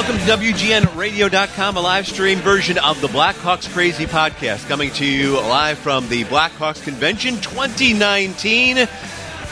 [0.00, 5.34] Welcome to WGNRadio.com, a live stream version of the Blackhawks Crazy podcast, coming to you
[5.34, 8.88] live from the Blackhawks Convention 2019.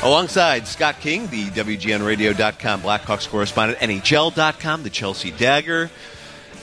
[0.02, 5.90] Alongside Scott King, the WGNRadio.com Blackhawks correspondent, NHL.com, the Chelsea Dagger.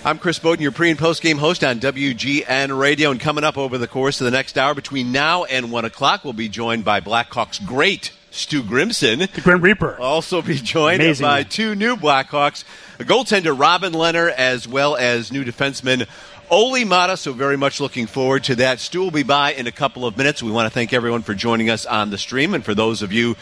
[0.04, 3.12] I'm Chris Boden, your pre and post game host on WGN Radio.
[3.12, 6.24] And coming up over the course of the next hour, between now and 1 o'clock,
[6.24, 9.32] we'll be joined by Blackhawks great Stu Grimson.
[9.32, 9.98] The Grim Reaper.
[10.00, 11.24] Also be joined Amazing.
[11.24, 12.64] by two new Blackhawks,
[13.04, 16.08] goaltender Robin Lehner, as well as new defenseman
[16.50, 17.18] Olli Maatta.
[17.18, 18.80] So very much looking forward to that.
[18.80, 20.42] Stu will be by in a couple of minutes.
[20.42, 23.12] We want to thank everyone for joining us on the stream, and for those of
[23.12, 23.36] you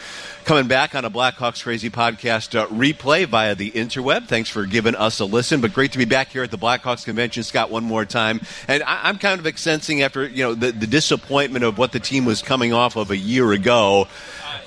[0.44, 4.26] coming back on a Blackhawks Crazy podcast uh, replay via the interweb.
[4.26, 5.60] Thanks for giving us a listen.
[5.60, 8.40] But great to be back here at the Blackhawks convention, Scott, one more time.
[8.68, 12.00] And I- I'm kind of sensing after you know the, the disappointment of what the
[12.00, 14.06] team was coming off of a year ago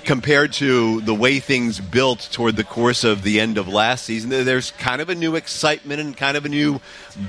[0.04, 4.30] compared to the way things built toward the course of the end of last season,
[4.30, 6.80] there's kind of a new excitement and kind of a new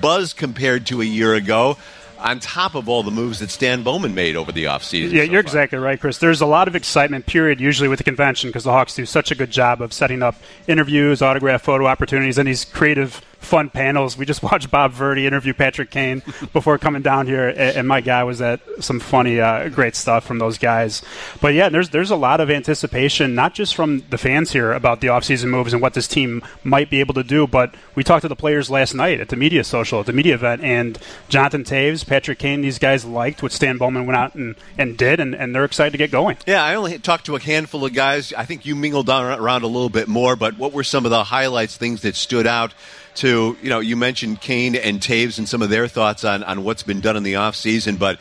[0.01, 1.77] buzz compared to a year ago.
[2.19, 5.11] On top of all the moves that Stan Bowman made over the offseason.
[5.11, 5.51] Yeah, so you're far.
[5.51, 6.17] exactly right, Chris.
[6.17, 9.31] There's a lot of excitement, period, usually with the convention because the Hawks do such
[9.31, 10.35] a good job of setting up
[10.67, 14.17] interviews, autograph photo opportunities, and these creative, fun panels.
[14.17, 16.21] We just watched Bob Verdi interview Patrick Kane
[16.53, 20.25] before coming down here, and, and my guy was at some funny, uh, great stuff
[20.25, 21.01] from those guys.
[21.41, 25.01] But yeah, there's there's a lot of anticipation, not just from the fans here about
[25.01, 28.21] the offseason moves and what this team might be able to do, but we talked
[28.21, 31.63] to the players last night at the media social, at the media event, and Jonathan
[31.63, 35.35] Toews, Patrick Kane, these guys liked what Stan Bowman went out and, and did, and,
[35.35, 36.37] and they're excited to get going.
[36.45, 38.33] Yeah, I only talked to a handful of guys.
[38.33, 41.23] I think you mingled around a little bit more, but what were some of the
[41.23, 42.73] highlights, things that stood out
[43.15, 46.63] to, you know, you mentioned Kane and Toews and some of their thoughts on, on
[46.63, 48.19] what's been done in the offseason, but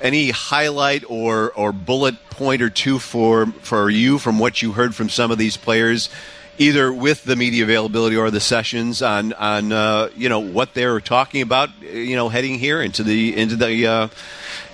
[0.00, 4.94] any highlight or, or bullet point or two for, for you from what you heard
[4.94, 6.08] from some of these players,
[6.58, 11.00] either with the media availability or the sessions on, on uh, you know, what they're
[11.00, 14.08] talking about, you know, heading here into the, into the, uh,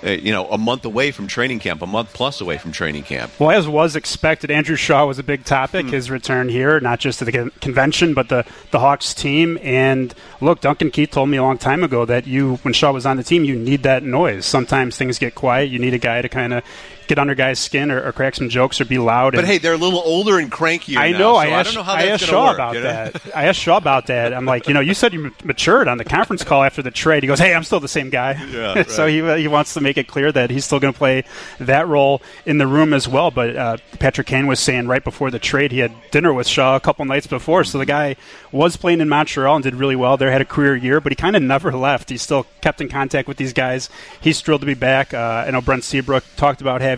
[0.03, 3.03] uh, you know, a month away from training camp, a month plus away from training
[3.03, 3.31] camp.
[3.39, 5.87] Well, as was expected, Andrew Shaw was a big topic.
[5.87, 9.57] His return here, not just to the con- convention, but the the Hawks team.
[9.61, 13.05] And look, Duncan Keith told me a long time ago that you, when Shaw was
[13.05, 14.45] on the team, you need that noise.
[14.45, 15.69] Sometimes things get quiet.
[15.69, 16.63] You need a guy to kind of
[17.07, 19.33] get under guys' skin or, or crack some jokes or be loud.
[19.33, 20.97] But hey, they're a little older and crankier.
[20.97, 21.33] I now, know.
[21.33, 22.87] so I asked, don't know how I asked Shaw work, about you know?
[22.87, 23.35] that.
[23.35, 24.33] I asked Shaw about that.
[24.33, 27.23] I'm like, you know, you said you matured on the conference call after the trade.
[27.23, 29.81] He goes, "Hey, I'm still the same guy." Yeah, so he uh, he wants to
[29.81, 31.23] make it clear that he's still going to play
[31.59, 33.31] that role in the room as well.
[33.31, 36.75] But uh, Patrick Kane was saying right before the trade he had dinner with Shaw
[36.75, 37.63] a couple nights before.
[37.63, 38.15] So the guy
[38.51, 40.31] was playing in Montreal and did really well there.
[40.31, 42.09] Had a career year, but he kind of never left.
[42.09, 43.89] He still kept in contact with these guys.
[44.19, 45.13] He's thrilled to be back.
[45.13, 46.96] Uh, I know Brent Seabrook talked about having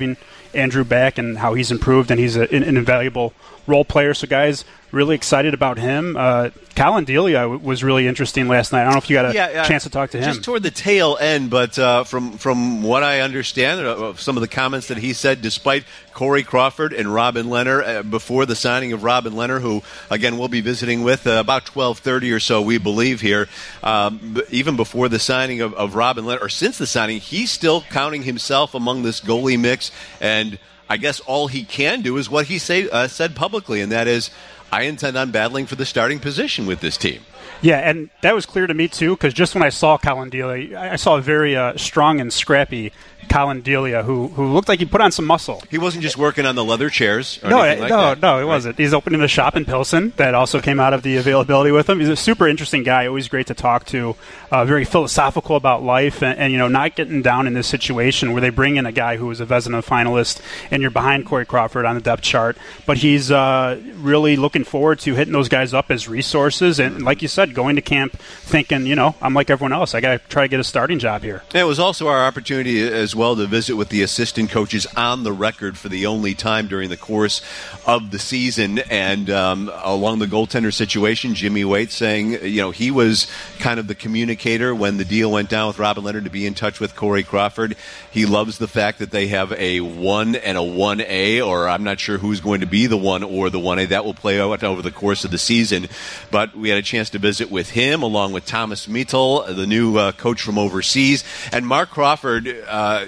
[0.54, 3.34] Andrew back and how he's improved and he's a, an, an invaluable
[3.70, 4.14] role player.
[4.14, 6.18] So guys, really excited about him.
[6.18, 8.82] Uh, Collin Delia w- was really interesting last night.
[8.82, 10.24] I don't know if you got a Yeah, yeah, chance to talk to him.
[10.24, 14.42] Just toward the tail end, but uh, from from what I understand, uh, some of
[14.42, 18.94] the comments that he said, despite Corey Crawford and Robin Lehner uh, before the signing
[18.94, 22.62] of Robin Lehner, who again we'll be visiting with uh, about twelve thirty or so,
[22.62, 23.48] we believe here.
[23.84, 27.82] Um, even before the signing of, of Robin Lehner, or since the signing, he's still
[27.90, 29.92] counting himself among this goalie mix,
[30.22, 30.58] and
[30.90, 34.08] I guess all he can do is what he say, uh, said publicly, and that
[34.08, 34.32] is.
[34.72, 37.24] I intend on battling for the starting position with this team.
[37.62, 40.92] Yeah, and that was clear to me too, because just when I saw Collin I
[40.92, 42.92] I saw a very uh, strong and scrappy
[43.28, 45.62] Collin Delia who who looked like he put on some muscle.
[45.70, 47.40] He wasn't just working on the leather chairs.
[47.44, 48.22] Or No, anything like no, that.
[48.22, 48.78] no, it wasn't.
[48.78, 52.00] He's opening a shop in Pilsen that also came out of the availability with him.
[52.00, 54.16] He's a super interesting guy, always great to talk to.
[54.52, 58.32] Uh, very philosophical about life, and, and you know, not getting down in this situation
[58.34, 60.42] where they bring in a guy who was a Vezina finalist,
[60.72, 62.58] and you're behind Corey Crawford on the depth chart.
[62.88, 67.22] But he's uh, really looking forward to hitting those guys up as resources, and like
[67.22, 69.94] you said, going to camp thinking, you know, I'm like everyone else.
[69.94, 71.44] I got to try to get a starting job here.
[71.54, 75.24] It was also our opportunity, as as well to visit with the assistant coaches on
[75.24, 77.42] the record for the only time during the course
[77.88, 78.78] of the season.
[78.78, 83.26] And um, along the goaltender situation, Jimmy Waite saying, you know, he was
[83.58, 86.54] kind of the communicator when the deal went down with Robin Lehner to be in
[86.54, 87.76] touch with Corey Crawford.
[88.12, 92.00] He loves the fact that they have a 1 and a 1A, or I'm not
[92.00, 93.88] sure who's going to be the 1 or the 1A.
[93.88, 95.88] That will play out over the course of the season.
[96.30, 99.98] But we had a chance to visit with him along with Tomas Mitell, the new
[99.98, 102.99] uh, coach from overseas, and Marc Crawford, uh,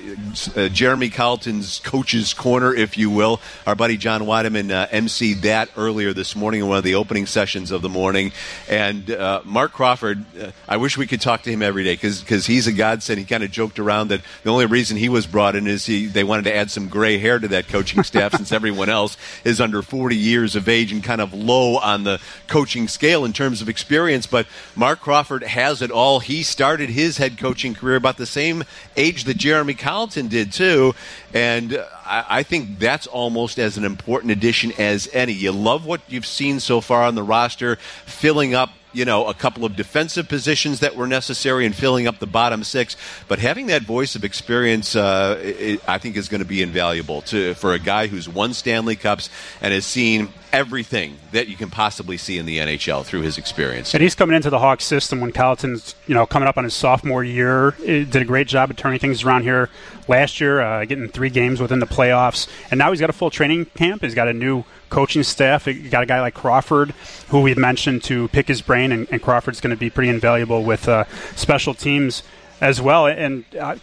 [0.55, 3.39] uh, Jeremy Colliton's coach's corner, if you will.
[3.65, 7.25] Our buddy John Wiedeman uh, emceed that earlier this morning in one of the opening
[7.25, 8.31] sessions of the morning.
[8.69, 12.45] And uh, Marc Crawford, uh, I wish we could talk to him every day because
[12.45, 13.19] he's a godsend.
[13.19, 16.07] He kind of joked around that the only reason he was brought in is he
[16.07, 19.61] they wanted to add some gray hair to that coaching staff since everyone else is
[19.61, 23.61] under 40 years of age and kind of low on the coaching scale in terms
[23.61, 24.27] of experience.
[24.27, 26.19] But Marc Crawford has it all.
[26.19, 28.63] He started his head coaching career about the same
[28.95, 30.93] age that Jeremy Colliton did too,
[31.33, 31.75] and
[32.05, 35.33] I, I think that's almost as an important addition as any.
[35.33, 39.33] You love what you've seen so far on the roster, filling up you know, a
[39.33, 42.97] couple of defensive positions that were necessary and filling up the bottom six.
[43.27, 47.21] But having that voice of experience, uh, it, I think, is going to be invaluable
[47.23, 49.29] to for a guy who's won Stanley Cups
[49.61, 53.93] and has seen everything that you can possibly see in the NHL through his experience.
[53.93, 56.73] And he's coming into the Hawks system when Colliton's, you know, coming up on his
[56.73, 57.71] sophomore year.
[57.71, 59.69] He did a great job of turning things around here
[60.07, 62.47] last year, uh, getting three games within the playoffs.
[62.69, 64.01] And now he's got a full training camp.
[64.01, 65.67] He's got a new coaching staff.
[65.67, 66.91] You got a guy like Crawford,
[67.29, 70.63] who we've mentioned to pick his brain, and, and Crawford's going to be pretty invaluable
[70.63, 71.05] with uh,
[71.35, 72.23] special teams
[72.61, 73.07] as well.
[73.07, 73.75] And uh,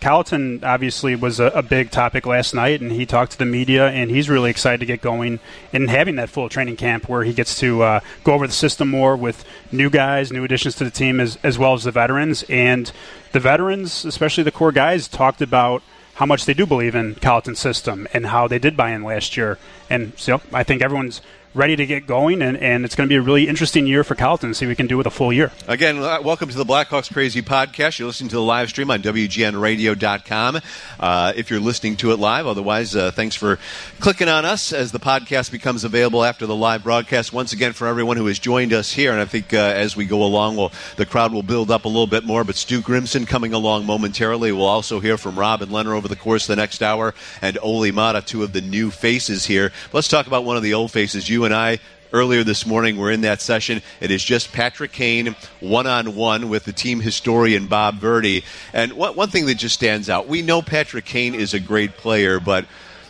[0.63, 4.11] obviously was a, a, big topic last night, and he talked to the media, and
[4.11, 5.41] he's really excited to get going
[5.73, 8.89] and having that full training camp where he gets to uh, go over the system
[8.89, 12.45] more with new guys, new additions to the team, as, as well as the veterans.
[12.49, 12.91] And
[13.33, 15.83] the veterans, especially the core guys, talked about
[16.15, 19.37] how much they do believe in Colliton's system and how they did buy in last
[19.37, 19.59] year.
[19.91, 21.21] And so I think everyone's
[21.55, 24.15] ready to get going, and, and it's going to be a really interesting year for
[24.15, 25.51] Colliton to see what we can do with a full year.
[25.67, 27.99] Again, uh, welcome to the Blackhawks Crazy Podcast.
[27.99, 30.61] You're listening to the live stream on WGNRadio.com
[31.01, 32.47] uh, if you're listening to it live.
[32.47, 33.59] Otherwise, uh, thanks for
[33.99, 37.33] clicking on us as the podcast becomes available after the live broadcast.
[37.33, 40.05] Once again, for everyone who has joined us here, and I think uh, as we
[40.05, 43.27] go along, we'll, the crowd will build up a little bit more, but Stu Grimson
[43.27, 44.53] coming along momentarily.
[44.53, 47.91] We'll also hear from Robin Lehner over the course of the next hour and Olli
[47.91, 49.73] Maatta, two of the new faces here.
[49.93, 51.29] Let's talk about one of the old faces.
[51.29, 51.79] You and I
[52.13, 53.83] earlier this morning were in that session.
[54.01, 58.45] It is just Patrick Kane one on one with the team historian Bob Verdi.
[58.73, 62.41] And one thing that just stands out we know Patrick Kane is a great player,
[62.41, 62.67] but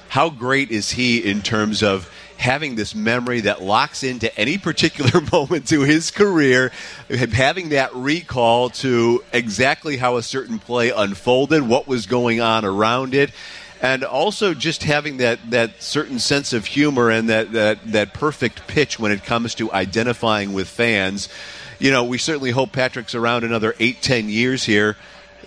[0.08, 5.20] how great is he in terms of having this memory that locks into any particular
[5.32, 6.70] moment to his career,
[7.32, 13.12] having that recall to exactly how a certain play unfolded, what was going on around
[13.14, 13.30] it
[13.80, 18.66] and also just having that, that certain sense of humor and that, that, that perfect
[18.66, 21.28] pitch when it comes to identifying with fans.
[21.78, 24.96] You know, we certainly hope Patrick's around another eight, ten years here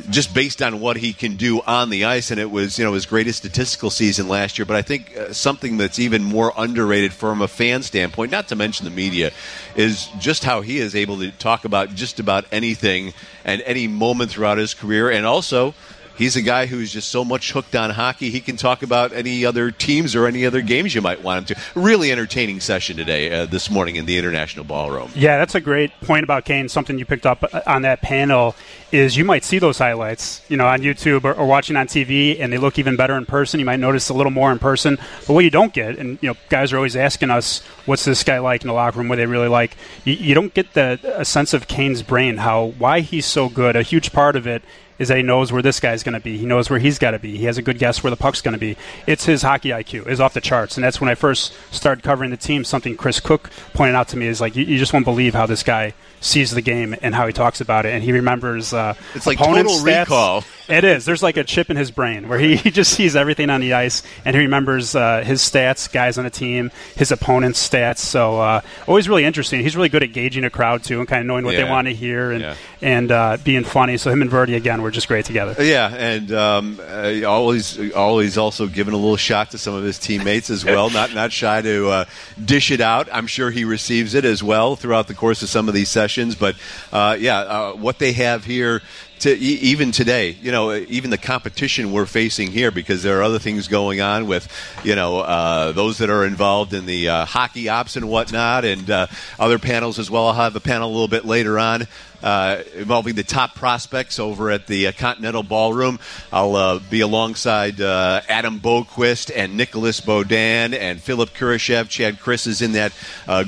[0.09, 2.93] just based on what he can do on the ice, and it was you know
[2.93, 4.65] his greatest statistical season last year.
[4.65, 8.55] But I think uh, something that's even more underrated from a fan standpoint, not to
[8.55, 9.31] mention the media,
[9.75, 13.13] is just how he is able to talk about just about anything
[13.45, 15.73] and any moment throughout his career, and also
[16.17, 18.29] he's a guy who's just so much hooked on hockey.
[18.29, 21.55] He can talk about any other teams or any other games you might want him
[21.55, 21.61] to.
[21.79, 25.11] Really entertaining session today, uh, this morning in the International Ballroom.
[25.15, 26.69] Yeah, that's a great point about Kane.
[26.69, 28.55] Something you picked up uh, on that panel
[28.91, 32.39] is you might see those highlights, you know, on YouTube or, or watching on TV,
[32.39, 33.59] and they look even better in person.
[33.59, 34.97] You might notice a little more in person.
[35.27, 38.23] But what you don't get, and you know, guys are always asking us, "What's this
[38.23, 39.07] guy like in the locker room?
[39.07, 42.73] What they really like?" You, you don't get the a sense of Kane's brain, how
[42.77, 43.75] why he's so good.
[43.75, 44.63] A huge part of it
[45.01, 46.37] is that he knows where this guy's going to be.
[46.37, 47.35] He knows where he's got to be.
[47.35, 48.77] He has a good guess where the puck's going to be.
[49.07, 52.29] It's his hockey IQ is off the charts, and that's when I first started covering
[52.29, 52.63] the team.
[52.63, 55.47] Something Chris Kuc pointed out to me is like you, you just won't believe how
[55.47, 58.73] this guy sees the game and how he talks about it, and he remembers.
[58.73, 60.03] Uh, it's like total stats.
[60.03, 60.43] recall.
[60.71, 61.03] It is.
[61.03, 63.73] There's like a chip in his brain where he, he just sees everything on the
[63.73, 67.97] ice and he remembers uh, his stats, guys on the team, his opponent's stats.
[67.97, 69.59] So uh, always really interesting.
[69.63, 71.65] He's really good at gauging a crowd too and kind of knowing what yeah.
[71.65, 72.55] they want to hear and yeah.
[72.81, 73.97] and uh, being funny.
[73.97, 75.61] So him and Verdi again were just great together.
[75.61, 79.99] Yeah, and um, uh, always always also giving a little shot to some of his
[79.99, 80.89] teammates as well.
[80.89, 82.05] not not shy to uh,
[82.43, 83.09] dish it out.
[83.11, 86.10] I'm sure he receives it as well throughout the course of some of these sessions
[86.35, 86.55] But
[86.91, 88.81] uh, yeah, uh, what they have here
[89.21, 93.37] to even today, you know, even the competition we're facing here, because there are other
[93.37, 94.47] things going on with,
[94.83, 98.89] you know, uh, those that are involved in the uh, hockey ops and whatnot, and
[98.89, 99.05] uh,
[99.37, 100.27] other panels as well.
[100.27, 101.87] I'll have a panel a little bit later on.
[102.23, 105.99] Uh, involving the top prospects over at the uh, Continental Ballroom.
[106.31, 111.89] I'll uh, be alongside Adam Boqvist and Nicolas Beaudin and Philipp Kurashev.
[111.89, 112.93] Chad Chris is in that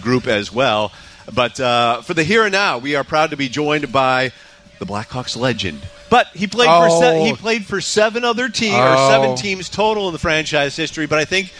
[0.02, 0.92] group as well.
[1.32, 4.32] But uh, for the here and now, we are proud to be joined by
[4.80, 5.82] the Blackhawks legend.
[6.10, 6.82] But he played oh.
[6.82, 7.36] for se- he oh.
[7.36, 8.94] played for seven other teams oh.
[8.94, 9.36] or seven oh.
[9.36, 11.08] teams total in the franchise history.
[11.08, 11.54] But I think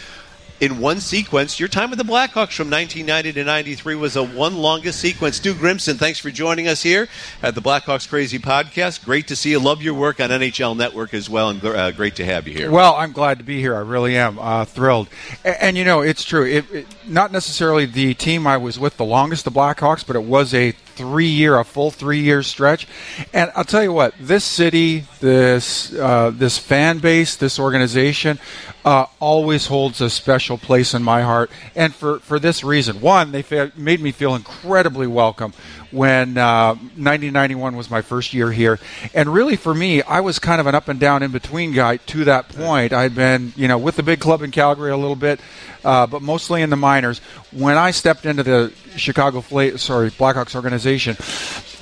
[0.60, 1.58] in one sequence.
[1.58, 5.36] Your time with the Blackhawks from 1990 to 93 was a one longest sequence.
[5.36, 7.08] Stu Grimson, thanks for joining us here
[7.42, 9.04] at the Blackhawks Crazy Podcast.
[9.04, 9.58] Great to see you.
[9.58, 12.70] Love your work on NHL Network as well, and uh, great to have you here.
[12.70, 13.74] Well, I'm glad to be here.
[13.74, 15.08] I really am uh, thrilled.
[15.44, 16.46] And, and, you know, it's true.
[16.46, 20.24] It, it, not necessarily the team I was with the longest, the Blackhawks, but it
[20.24, 22.86] was a three year, a full three year stretch.
[23.32, 28.38] And I'll tell you what, this city, this uh, this fan base, this organization,
[28.84, 31.50] uh, always holds a special place in my heart.
[31.74, 33.00] And for, for this reason.
[33.00, 35.52] One, they fa- made me feel incredibly welcome
[35.90, 38.78] when uh, 1991 was my first year here.
[39.14, 41.98] And really, for me, I was kind of an up and down in between guy
[41.98, 42.92] to that point.
[42.92, 45.40] I'd been, you know, with the big club in Calgary a little bit,
[45.84, 47.20] uh, but mostly in the minors.
[47.52, 49.40] When I stepped into the Chicago
[49.76, 51.16] sorry Blackhawks organization,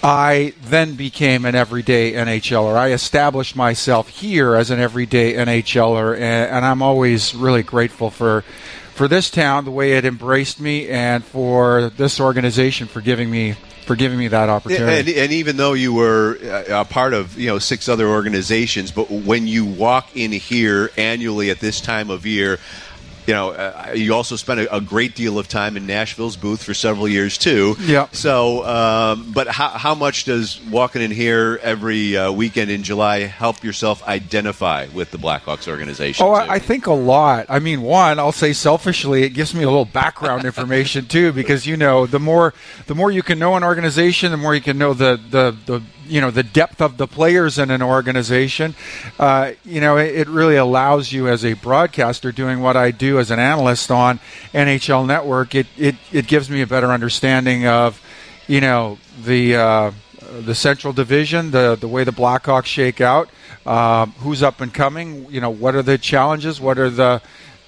[0.02, 2.74] I then became an everyday NHLer.
[2.74, 8.42] I established myself here as an everyday NHLer, and, and I'm always really grateful for
[8.94, 13.54] for this town, the way it embraced me, and for this organization for giving me
[13.86, 15.12] for giving me that opportunity.
[15.12, 18.90] And, and, even though you were uh, a part of you know six other organizations,
[18.90, 22.58] but when you walk in here annually at this time of year,
[23.26, 26.62] you know, uh, you also spent a, a, great deal of time in Nashville's booth
[26.62, 27.76] for several years too.
[27.80, 28.08] Yeah.
[28.10, 33.20] So, um, but how, how much does walking in here every uh, weekend in July
[33.20, 36.26] help yourself identify with the Blackhawks organization?
[36.26, 37.46] Oh, I, I think a lot.
[37.48, 41.64] I mean, one, I'll say selfishly, it gives me a little background information too, because
[41.66, 42.54] you know, the more
[42.86, 45.82] the more you can know an organization, the more you can know the the the
[46.12, 48.74] you know the depth of the players in an organization.
[49.18, 53.18] Uh, you know, it, it, really allows you as a broadcaster doing what I do
[53.18, 54.20] as an analyst on
[54.52, 55.54] NHL Network.
[55.54, 58.00] It it, it gives me a better understanding of
[58.46, 59.92] you know the uh,
[60.40, 63.30] the Central Division, the the way the Blackhawks shake out,
[63.64, 65.26] uh, who's up and coming.
[65.30, 66.60] You know, what are the challenges?
[66.60, 67.22] What are the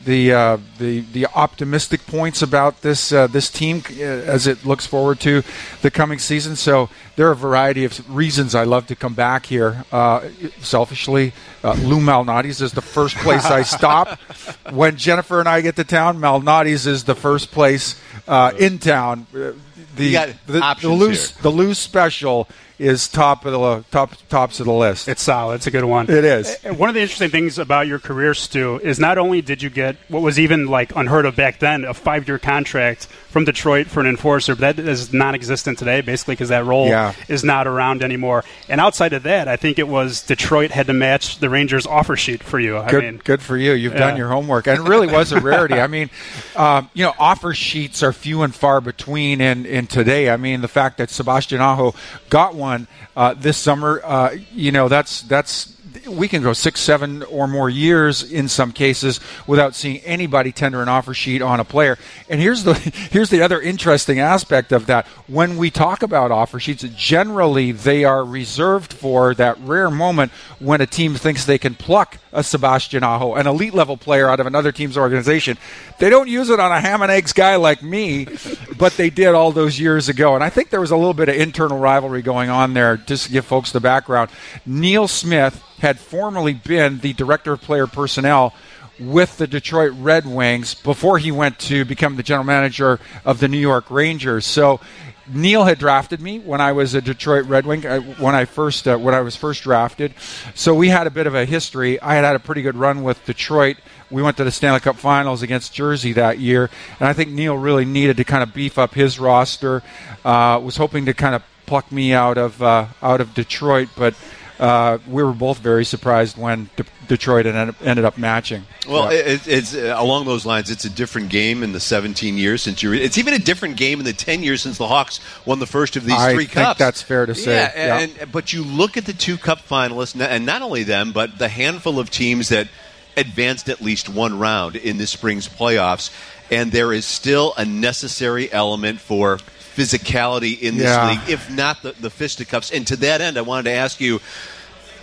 [0.04, 4.86] the uh, the the optimistic points about this uh, this team uh, as it looks
[4.86, 5.42] forward to
[5.82, 6.56] the coming season.
[6.56, 9.84] So there are a variety of reasons I love to come back here.
[9.90, 10.28] Uh,
[10.60, 11.32] selfishly,
[11.62, 14.18] uh, Lou Malnati's is the first place I stop
[14.70, 16.18] when Jennifer and I get to town.
[16.18, 19.26] Malnati's is the first place uh, in town.
[19.32, 19.56] the
[19.96, 25.08] the, the, loose the loose special is top of the top tops of the list.
[25.08, 25.56] It's solid.
[25.56, 26.10] It's a good one.
[26.10, 26.56] It is.
[26.64, 29.96] One of the interesting things about your career, Stu, is not only did you get
[30.08, 34.06] what was even like unheard of back then, a five-year contract from Detroit for an
[34.06, 37.14] enforcer, but that is non-existent today, basically because that role yeah.
[37.28, 38.44] is not around anymore.
[38.68, 42.16] And outside of that, I think it was Detroit had to match the Rangers offer
[42.16, 42.78] sheet for you.
[42.78, 43.72] I good, mean, good for you.
[43.72, 43.98] You've yeah.
[44.00, 45.74] done your homework, and it really was a rarity.
[45.74, 46.10] I mean,
[46.56, 50.30] um, you know, offer sheets are few and far between in in today.
[50.30, 51.94] I mean, the fact that Sebastian Aho
[52.30, 54.00] got one one uh, this summer.
[54.04, 55.72] Uh, you know, that's that's
[56.08, 60.82] we can go six, seven, or more years in some cases without seeing anybody tender
[60.82, 61.98] an offer sheet on a player.
[62.28, 62.74] And here's the
[63.10, 65.06] here's the other interesting aspect of that.
[65.26, 70.80] When we talk about offer sheets, generally they are reserved for that rare moment when
[70.80, 74.46] a team thinks they can pluck a Sebastian Aho, an elite level player out of
[74.46, 75.56] another team's organization.
[75.98, 78.26] They don't use it on a ham and eggs guy like me,
[78.78, 80.34] but they did all those years ago.
[80.34, 83.26] And I think there was a little bit of internal rivalry going on there, just
[83.26, 84.30] to give folks the background.
[84.66, 88.54] Neil Smith had formerly been the director of player personnel
[88.98, 93.48] with the Detroit Red Wings before he went to become the general manager of the
[93.48, 94.46] New York Rangers.
[94.46, 94.80] So
[95.26, 98.86] Neil had drafted me when I was a Detroit Red Wing uh, when I first
[98.86, 100.14] uh, when I was first drafted.
[100.54, 102.00] So we had a bit of a history.
[102.00, 103.78] I had had a pretty good run with Detroit.
[104.10, 107.56] We went to the Stanley Cup Finals against Jersey that year, and I think Neil
[107.56, 109.82] really needed to kind of beef up his roster.
[110.24, 114.14] Uh, was hoping to kind of pluck me out of uh, out of Detroit, but
[114.58, 118.64] uh, we were both very surprised when De- Detroit ended, ended up matching.
[118.88, 119.20] Well, yeah.
[119.20, 120.70] it, it's uh, along those lines.
[120.70, 122.92] It's a different game in the 17 years since you.
[122.92, 125.96] It's even a different game in the 10 years since the Hawks won the first
[125.96, 126.56] of these I three cups.
[126.56, 127.56] I think that's fair to say.
[127.56, 127.98] Yeah, yeah.
[128.20, 131.48] And, but you look at the two cup finalists, and not only them, but the
[131.48, 132.68] handful of teams that
[133.16, 136.10] advanced at least one round in this spring's playoffs,
[136.50, 139.38] and there is still a necessary element for
[139.76, 141.08] physicality in this Yeah.
[141.10, 142.70] league, if not the, the fisticuffs.
[142.70, 144.20] And to that end, I wanted to ask you.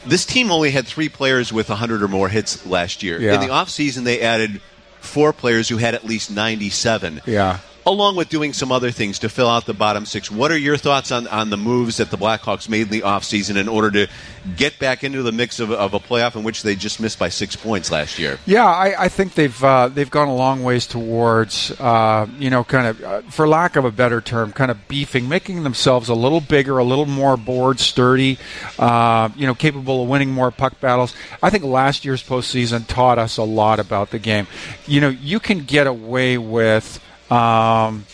[0.04, 3.22] This team only had three players with 100 or more hits last year.
[3.22, 3.36] Yeah.
[3.36, 4.60] In the offseason, they added
[5.00, 7.60] four players who had at least 97 Yeah.
[7.92, 10.32] Along with doing some other things to fill out the bottom six.
[10.32, 13.58] What are your thoughts on, on the moves that the Blackhawks made in the offseason
[13.58, 14.12] in order to
[14.56, 17.30] get back into the mix of, of a playoff in which they just missed by
[17.30, 18.40] six points last year?
[18.46, 22.64] Yeah, I, I think they've uh, they've gone a long ways towards uh, you know
[22.64, 26.16] kind of uh, for lack of a better term, kind of beefing, making themselves a
[26.16, 28.38] little bigger, a little more board sturdy,
[28.80, 31.14] uh, you know, capable of winning more puck battles.
[31.42, 34.48] I think last year's postseason taught us a lot about the game.
[34.88, 37.00] You know, you can get away with.
[37.32, 38.06] Um,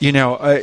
[0.00, 0.60] you know, uh,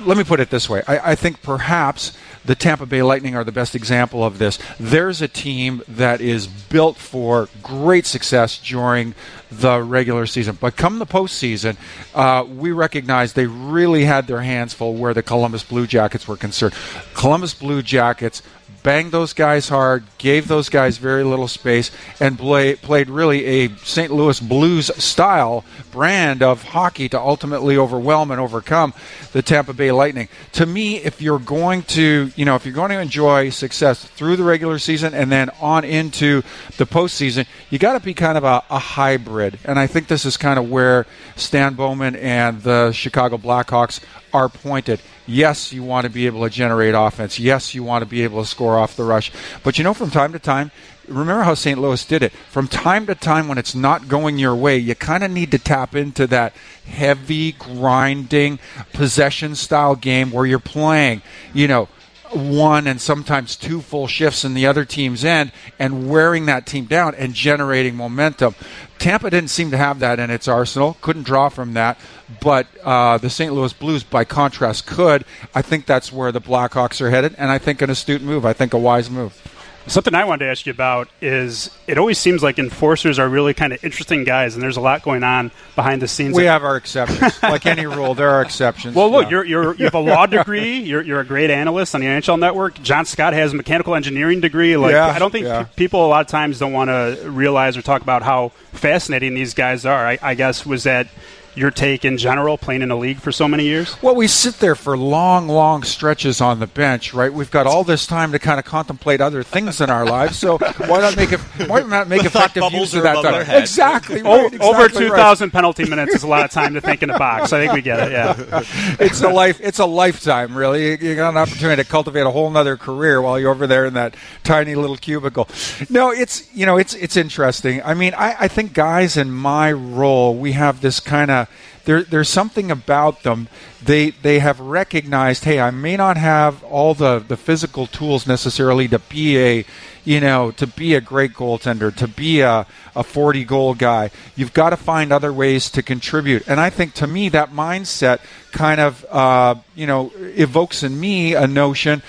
[0.00, 0.82] let me put it this way.
[0.86, 4.58] I, I think perhaps the Tampa Bay Lightning are the best example of this.
[4.78, 9.14] There's a team that is built for great success during
[9.50, 11.76] the regular season, but come the postseason,
[12.14, 16.36] uh, we recognize they really had their hands full where the Columbus Blue Jackets were
[16.36, 16.74] concerned.
[17.14, 18.42] Columbus Blue Jackets
[18.82, 23.68] banged those guys hard, gave those guys very little space, and play, played really a
[23.76, 24.12] St.
[24.12, 28.94] Louis Blues style brand of hockey to ultimately overwhelm and overcome
[29.32, 30.28] the Tampa Bay Lightning.
[30.52, 34.36] To me, if you're going to, you know, if you're going to enjoy success through
[34.36, 36.42] the regular season and then on into
[36.76, 39.58] the postseason, you got to be kind of a, a hybrid.
[39.64, 44.00] And I think this is kind of where Stan Bowman and the Chicago Blackhawks
[44.32, 45.00] are pointed.
[45.32, 47.38] Yes, you want to be able to generate offense.
[47.38, 49.32] Yes, you want to be able to score off the rush.
[49.64, 50.70] But you know, from time to time,
[51.08, 51.80] remember how St.
[51.80, 52.32] Louis did it.
[52.50, 55.58] From time to time, when it's not going your way, you kind of need to
[55.58, 58.58] tap into that heavy, grinding,
[58.92, 61.22] possession style game where you're playing,
[61.54, 61.88] you know,
[62.34, 66.86] one and sometimes two full shifts in the other team's end and wearing that team
[66.86, 68.54] down and generating momentum.
[68.98, 71.98] Tampa didn't seem to have that in its arsenal, couldn't draw from that,
[72.40, 73.52] but uh, the St.
[73.52, 75.24] Louis Blues, by contrast, could.
[75.54, 78.46] I think that's where the Blackhawks are headed, and I think an astute move.
[78.46, 79.40] I think a wise move.
[79.88, 83.52] Something I wanted to ask you about is it always seems like enforcers are really
[83.52, 86.36] kind of interesting guys, and there's a lot going on behind the scenes.
[86.36, 87.42] We have our exceptions.
[87.42, 88.94] like any rule, there are exceptions.
[88.94, 89.30] Well, look, Yeah.
[89.30, 90.78] you're, you're, you have a law degree.
[90.78, 92.80] You're, you're a great analyst on the NHL Network.
[92.82, 94.76] John Scott has a mechanical engineering degree.
[94.76, 95.64] Like, Yeah, I don't think yeah.
[95.64, 99.34] pe- people a lot of times don't want to realize or talk about how fascinating
[99.34, 100.06] these guys are.
[100.06, 101.08] I, I guess was that
[101.54, 104.00] your take in general, playing in a league for so many years.
[104.02, 107.32] Well, we sit there for long, long stretches on the bench, right?
[107.32, 110.38] We've got all this time to kind of contemplate other things in our lives.
[110.38, 111.40] So why not make it?
[111.68, 113.32] Why not make The thought effective use of that above time?
[113.34, 113.70] their heads.
[113.70, 114.22] Exactly.
[114.22, 115.16] Over exactly right.
[115.16, 117.52] 2,000 penalty minutes is a lot of time to think in a box.
[117.52, 118.62] I think we get it, yeah.
[119.00, 119.60] It's a life.
[119.62, 120.92] It's a lifetime, really.
[120.92, 123.84] You- You got an opportunity to cultivate a whole other career while you're over there
[123.86, 125.48] in that tiny little cubicle.
[125.90, 127.82] No, it's you know, it's it's interesting.
[127.82, 131.41] I mean, I, I think guys in my role, we have this kind of
[131.84, 133.48] there, there's something about them.
[133.82, 138.88] They they have recognized, hey, I may not have all the, the physical tools necessarily
[138.88, 139.64] to be a
[140.04, 144.52] you know, to be a great goaltender, to be a, a 40 goal guy, you've
[144.52, 146.42] got to find other ways to contribute.
[146.48, 148.18] And I think to me, that mindset
[148.50, 152.02] kind of, uh, you know, evokes in me a notion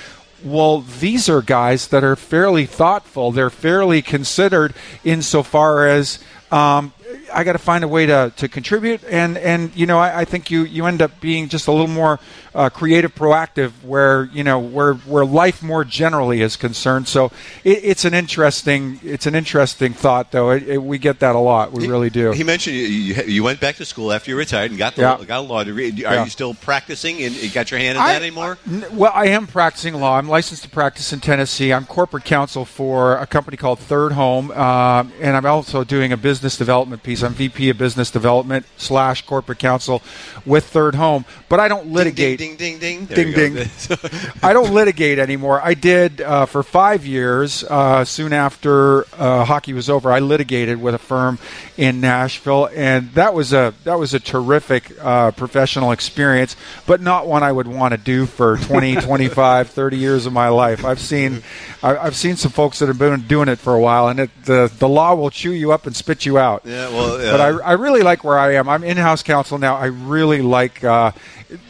[0.44, 3.32] well, these are guys that are fairly thoughtful.
[3.32, 6.20] They're fairly considered insofar as
[6.52, 6.94] um,
[7.34, 10.26] I got to find a way to, to contribute, and and you know I, I
[10.26, 12.20] think you you end up being just a little more
[12.56, 17.08] uh, creative, proactive, where you know where where life more generally is concerned.
[17.08, 17.26] So
[17.64, 20.52] it, it's an interesting it's an interesting thought, though.
[20.52, 21.72] It, it, we get that a lot.
[21.72, 22.32] We really do.
[22.32, 25.18] He mentioned you, you, went back to school after you retired and got the Yeah.
[25.26, 25.90] got a law degree.
[26.06, 26.24] Are Yeah.
[26.24, 28.58] you still practicing and got your hand in I- that anymore?
[28.92, 30.18] Well, I am practicing law.
[30.18, 31.74] I'm licensed to practice in Tennessee.
[31.74, 36.18] I'm corporate counsel for a company called Third Home, um, and I'm also doing a
[36.18, 37.23] business development piece.
[37.24, 40.02] I'm VP of Business Development slash corporate counsel
[40.46, 42.40] with Third Home, but I don't litigate.
[42.40, 43.32] Ding ding ding ding.
[43.32, 43.66] Ding, you.
[44.44, 45.62] I don't litigate anymore.
[45.62, 47.64] I did uh, for five years.
[47.64, 51.40] Uh, soon after uh, hockey was over, I litigated with a firm
[51.78, 56.56] in Nashville, and that was a that was a terrific uh, professional experience,
[56.86, 60.50] but not one I would want to do for 20, 25, 30 years of my
[60.50, 60.86] life.
[60.86, 61.44] I've seen
[61.82, 64.30] I, I've seen some folks that have been doing it for a while, and it,
[64.46, 66.64] the the law will chew you up and spit you out.
[66.66, 68.68] yeah, well, But I, I really like where I am.
[68.70, 69.76] I'm in-house counsel now.
[69.76, 71.12] I really like uh,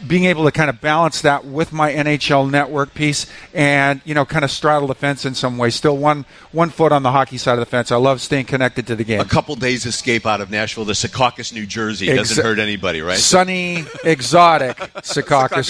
[0.06, 4.24] being able to kind of balance that with my NHL network piece, and you know,
[4.24, 5.70] kind of straddle the fence in some way.
[5.70, 7.90] Still one one foot on the hockey side of the fence.
[7.92, 9.20] I love staying connected to the game.
[9.20, 13.18] a couple days escape out of Nashville to Secaucus, New Jersey doesn't hurt anybody, right?
[13.18, 15.22] Sunny, exotic Secaucus,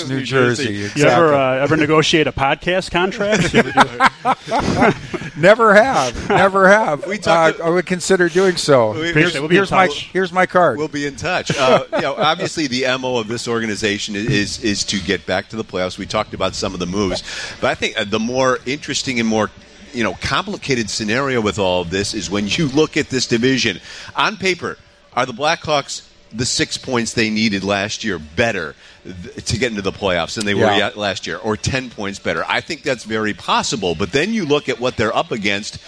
[0.04, 0.64] Secaucus, New, New Jersey.
[0.82, 1.00] Jersey.
[1.00, 3.52] You ever uh, ever negotiate a podcast contract?
[3.54, 7.06] You ever do- Never have, never have.
[7.06, 8.92] We talked- Uh, I would consider doing so.
[8.92, 10.78] We- here's We'll here's my here's my card.
[10.78, 11.50] We'll be in touch.
[11.56, 15.56] Uh, you know, obviously, the mo of this organization is is to get back to
[15.56, 15.98] the playoffs.
[15.98, 17.22] We talked about some of the moves,
[17.60, 19.50] but I think uh, the more interesting and more
[19.92, 23.80] you know complicated scenario with all of this is when you look at this division
[24.16, 24.78] on paper.
[25.14, 29.82] Are the Blackhawks the six points they needed last year better th- to get into
[29.82, 30.76] the playoffs than they were Yeah.
[30.78, 32.44] yet last year, or 10 points better.
[32.48, 33.94] I think that's very possible.
[33.94, 35.78] But then you look at what they're up against.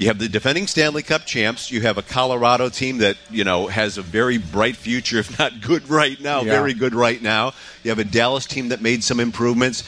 [0.00, 1.70] You have the defending Stanley Cup champs.
[1.70, 5.60] You have a Colorado team that you know has a very bright future, if not
[5.60, 6.52] good right now, Yeah.
[6.52, 7.52] very good right now.
[7.84, 9.84] You have a Dallas team that made some improvements.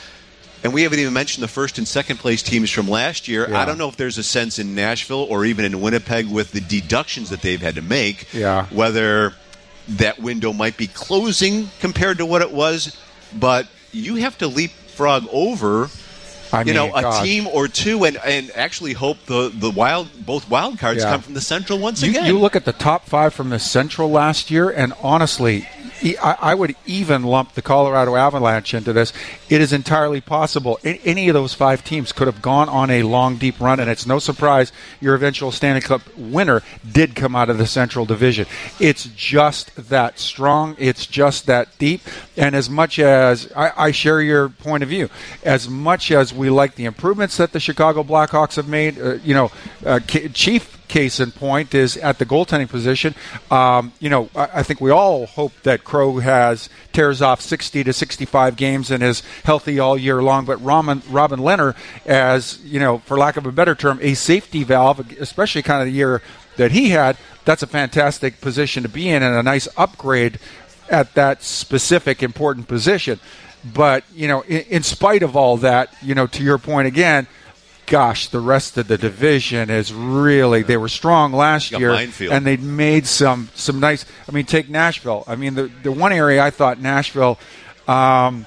[0.62, 3.48] And we haven't even mentioned the first and second place teams from last year.
[3.48, 3.58] Yeah.
[3.60, 6.60] I don't know if there's a sense in Nashville or even in Winnipeg with the
[6.60, 8.66] deductions that they've had to make, Yeah.
[8.66, 9.32] whether
[9.88, 12.94] that window might be closing compared to what it was.
[13.34, 15.88] But you have to leapfrog over
[16.52, 17.22] I you mean, know, a gosh.
[17.24, 21.12] team or two, and, and actually hope the, the wild both wild cards Yeah.
[21.12, 22.26] come from the Central once You, again.
[22.26, 25.66] you look at the top five from the Central last year, and honestly,
[26.20, 29.12] I, would even lump the Colorado Avalanche into this.
[29.48, 33.36] It is entirely possible any of those five teams could have gone on a long,
[33.36, 37.58] deep run, and it's no surprise your eventual Stanley Cup winner did come out of
[37.58, 38.46] the Central Division.
[38.80, 40.74] It's just that strong.
[40.78, 42.00] It's just that deep.
[42.36, 45.08] And as much as I, I share your point of view,
[45.44, 49.34] as much as we like the improvements that the Chicago Blackhawks have made, uh, you
[49.34, 49.50] know,
[49.84, 53.14] uh, K- Chief case in point is at the goaltending position.
[53.50, 57.82] Um, you know, I, I think we all hope that Crow has tears off 60
[57.84, 60.44] to 65 games and is healthy all year long.
[60.44, 61.74] But Robin, Robin Lehner,
[62.04, 65.86] as you know, for lack of a better term, a safety valve, especially kind of
[65.86, 66.20] the year
[66.58, 70.38] that he had, that's a fantastic position to be in and a nice upgrade
[70.90, 73.18] at that specific important position.
[73.64, 77.26] But you know, in, in spite of all that, you know, to your point again,
[77.86, 82.32] gosh, the rest of the division is really they were strong last year, minefield.
[82.32, 84.04] and they made some some nice.
[84.28, 85.24] I mean, take Nashville.
[85.26, 87.38] I mean, the the one area I thought Nashville.
[87.88, 88.46] Um,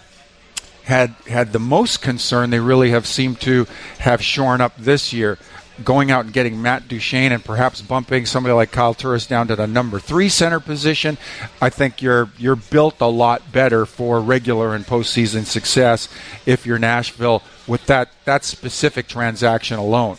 [0.83, 3.65] had had the most concern they really have seemed to
[3.97, 5.39] have shorn up this year
[5.83, 9.55] going out and getting Matt Duchene and perhaps bumping somebody like Kyle Turris down to
[9.55, 11.17] the number three center position,
[11.61, 16.07] I think you're you're built a lot better for regular and postseason success
[16.45, 20.17] if you're Nashville with that that specific transaction alone.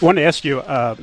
[0.00, 0.60] I wanted to ask you.
[0.60, 0.96] Uh,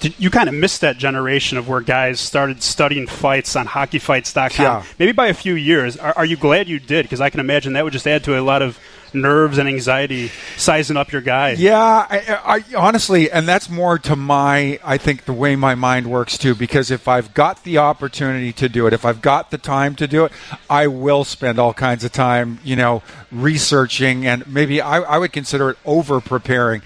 [0.00, 4.64] did, you kind of missed that generation of where guys started studying fights on hockeyfights.com.
[4.64, 4.84] Yeah.
[4.98, 5.96] Maybe by a few years.
[5.96, 7.04] Are, are you glad you did?
[7.04, 8.78] Because I can imagine that would just add to a lot of
[9.14, 11.52] nerves and anxiety sizing up your guy.
[11.52, 16.06] Yeah, I, I honestly, and that's more to my, I think, the way my mind
[16.06, 16.54] works too.
[16.54, 20.06] Because if I've got the opportunity to do it, if I've got the time to
[20.06, 20.32] do it,
[20.68, 25.32] I will spend all kinds of time, you know, researching, and maybe I, I would
[25.32, 26.82] consider it over preparing.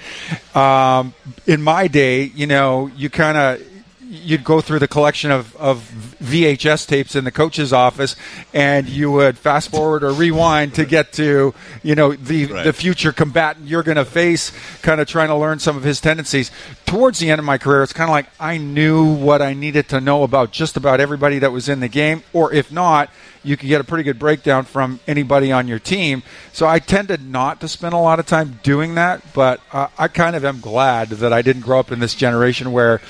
[0.54, 1.14] Um,
[1.46, 3.75] in my day, you know, you kind of
[4.08, 5.78] you'd go through the collection of, of
[6.22, 8.14] VHS tapes in the coach's office,
[8.54, 12.64] and you would fast forward or rewind to get to you know the Right.
[12.64, 16.00] the future combatant you're going to face, kind of trying to learn some of his
[16.00, 16.50] tendencies.
[16.84, 19.88] Towards the end of my career, it's kind of like I knew what I needed
[19.88, 23.10] to know about just about everybody that was in the game, or if not.
[23.46, 26.22] You can get a pretty good breakdown from anybody on your team.
[26.52, 30.08] So I tended not to spend a lot of time doing that, but uh, I
[30.08, 33.00] kind of am glad that I didn't grow up in this generation where,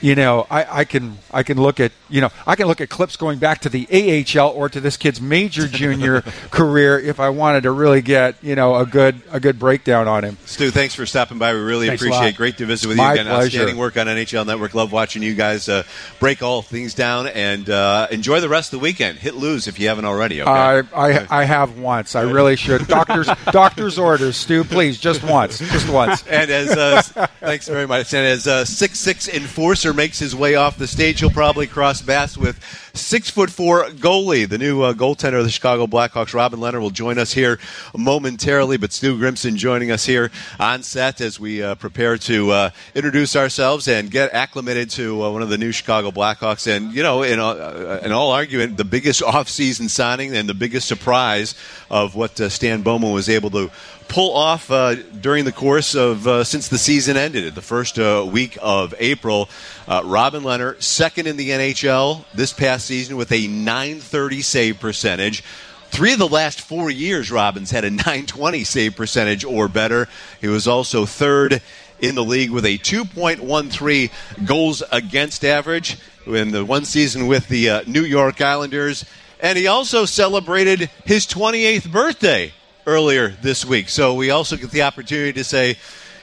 [0.00, 2.88] you know, I, I can I can look at you know I can look at
[2.88, 7.30] clips going back to the AHL or to this kid's major junior career if I
[7.30, 10.36] wanted to really get you know a good a good breakdown on him.
[10.44, 11.52] Stu, thanks for stopping by.
[11.54, 12.36] We really Thanks appreciate it.
[12.36, 13.26] Great to visit with you My again.
[13.26, 13.46] pleasure.
[13.46, 14.74] Outstanding work on NHL Network.
[14.74, 15.84] Love watching you guys uh,
[16.20, 19.18] break all things down and uh, enjoy the rest of the weekend.
[19.18, 20.42] Hit lose if you haven't already.
[20.42, 20.50] Okay.
[20.50, 22.14] I, I I have once.
[22.14, 22.86] I really should.
[22.86, 24.64] Doctors doctor's orders, Stu.
[24.64, 26.24] Please, just once, just once.
[26.36, 27.02] And as uh,
[27.40, 28.12] thanks very much.
[28.12, 32.02] And as uh, six six enforcer makes his way off the stage, he'll probably cross
[32.02, 32.58] paths with
[32.96, 36.34] six foot four goalie, the new uh, goaltender of the Chicago Blackhawks.
[36.34, 37.58] Robin Lehner will join us here
[37.96, 42.70] momentarily, but Stu Grimson joining us here on set as we uh, prepare to uh,
[42.94, 46.66] introduce ourselves and get acclimated to uh, one of the new Chicago Blackhawks.
[46.66, 50.54] And you know, in all, uh, in all argument, the biggest offseason signing and the
[50.54, 51.54] biggest surprise
[51.90, 53.70] of what uh, Stan Bowman was able to
[54.08, 58.26] pull off uh, during the course of uh, since the season ended, the first uh,
[58.28, 59.48] week of April.
[59.86, 65.42] Uh, Robin Lehner, second in the NHL this past season with a 930 save percentage.
[65.90, 70.08] Three of the last four years, Robbins had a 920 save percentage or better.
[70.40, 71.62] He was also third
[71.98, 77.70] in the league with a 2.13 goals against average in the one season with the
[77.70, 79.04] uh, New York Islanders.
[79.40, 82.52] And he also celebrated his 28th birthday
[82.86, 83.88] earlier this week.
[83.88, 85.76] So we also get the opportunity to say,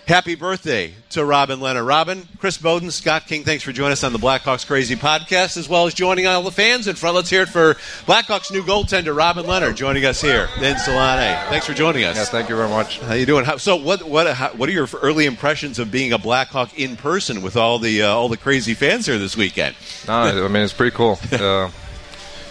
[0.05, 1.87] Happy birthday to Robin Lehner.
[1.87, 5.69] Robin, Chris Boden, Scott King, thanks for joining us on the Blackhawks Crazy podcast, as
[5.69, 7.15] well as joining all the fans in front.
[7.15, 11.47] Let's hear it for Blackhawks new goaltender Robin Lehner joining us here in Solane.
[11.47, 12.17] Thanks for joining us.
[12.17, 12.99] Yeah, thank you very much.
[12.99, 13.45] How you doing?
[13.45, 16.97] How, so, what what how, what are your early impressions of being a Blackhawk in
[16.97, 19.73] person with all the uh, all the crazy fans here this weekend?
[20.09, 21.17] No, I mean it's pretty cool.
[21.31, 21.71] Uh,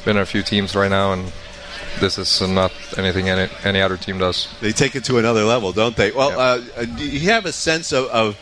[0.05, 1.33] been in a few teams right now, and
[2.01, 4.49] this is not anything any, any other team does.
[4.61, 6.11] They take it to another level, don't they?
[6.11, 8.37] Well, uh, do you have a sense of, of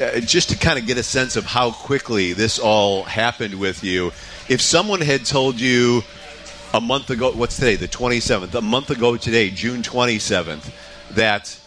[0.00, 3.84] uh, just to kind of get a sense of how quickly this all happened with
[3.84, 4.08] you?
[4.48, 6.02] If someone had told you
[6.72, 10.70] a month ago, what's today, the 27th, a month ago today, June 27th,
[11.12, 11.58] that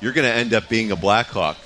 [0.00, 1.56] you're going to end up being a Blackhawk,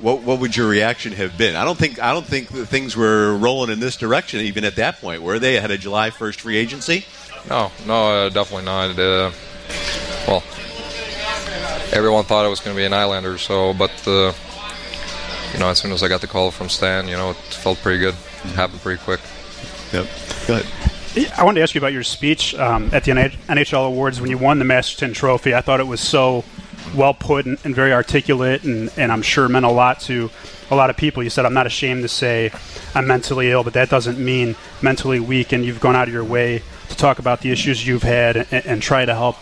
[0.00, 1.56] what, what would your reaction have been?
[1.56, 5.00] I don't think I don't think things were rolling in this direction even at that
[5.00, 5.22] point.
[5.22, 7.04] Were they ahead of July 1st free agency?
[7.48, 8.98] No, no, uh, definitely not.
[8.98, 9.30] Uh,
[10.26, 10.42] well,
[11.92, 14.32] everyone thought I was going to be an Islander, so but uh,
[15.52, 17.78] you know, as soon as I got the call from Stan, you know, it felt
[17.78, 18.14] pretty good.
[18.44, 19.20] It happened pretty quick.
[19.92, 20.06] Yep.
[20.46, 21.32] Go ahead.
[21.36, 24.38] I wanted to ask you about your speech um, at the NHL Awards when you
[24.38, 25.54] won the Masterton Trophy.
[25.54, 26.44] I thought it was so
[26.94, 30.30] well put and, and very articulate, and, and I'm sure meant a lot to
[30.70, 31.22] a lot of people.
[31.22, 32.52] You said, I'm not ashamed to say
[32.94, 36.24] I'm mentally ill, but that doesn't mean mentally weak, and you've gone out of your
[36.24, 39.36] way to talk about the issues you've had and, and try to help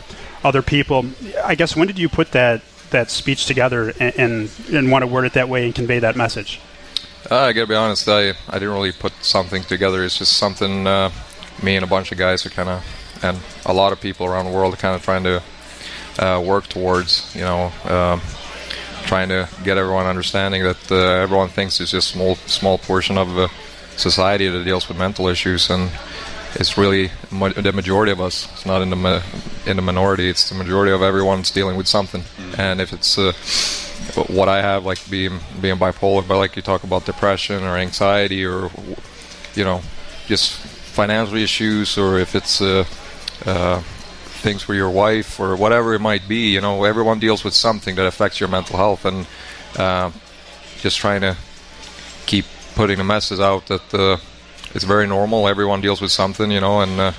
[0.45, 1.07] other people.
[1.45, 5.09] I guess when did you put that that speech together and, and, and want to
[5.09, 6.61] word it that way and convey that message?
[7.29, 10.05] Uh, I gotta be honest, I, I didn't really put something together.
[10.05, 11.11] It's just something uh,
[11.63, 12.85] me and a bunch of guys are kind of,
[13.23, 15.43] and a lot of people around the world are kind of trying to
[16.19, 17.35] uh, work towards.
[17.35, 18.21] You know, um,
[19.07, 23.19] trying to get everyone understanding that uh, everyone thinks it's just a small small portion
[23.19, 23.51] of the
[23.97, 25.91] society that deals with mental issues and
[26.59, 28.51] it's really the majority of us.
[28.53, 29.23] It's not in the
[29.67, 30.29] in the minority.
[30.29, 32.23] It's the majority of everyone's dealing with something.
[32.23, 32.61] Mm-hmm.
[32.61, 33.33] And if it's uh,
[34.29, 38.45] what I have, like being being bipolar, but like you talk about depression or anxiety
[38.45, 38.71] or
[39.55, 39.83] you know
[40.27, 42.85] just financial issues, or if it's uh,
[43.45, 43.81] uh,
[44.43, 47.97] things for your wife or whatever it might be, you know, everyone deals with something
[47.97, 49.27] that affects your mental health, and
[49.77, 50.11] uh,
[50.81, 51.37] just trying to
[52.27, 54.17] keep putting the message out that uh,
[54.77, 55.49] it's very normal.
[55.49, 57.13] Everyone deals with something, you know, and uh,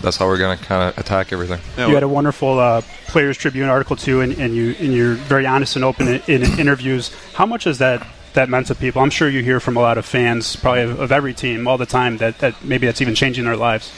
[0.00, 1.60] that's how we're going to kind of attack everything.
[1.76, 5.46] You had a wonderful uh, Players Tribune article too, and, and you and you're very
[5.46, 7.14] honest and open in, in, interviews.
[7.34, 9.02] How much is that that meant to people?
[9.02, 11.76] I'm sure you hear from a lot of fans, probably of, of every team, all
[11.76, 13.92] the time that, that maybe that's even changing their lives.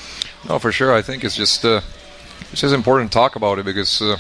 [0.49, 0.93] No, for sure.
[0.93, 1.83] I think it's just uh,
[2.51, 4.17] it's just important to talk about it because uh,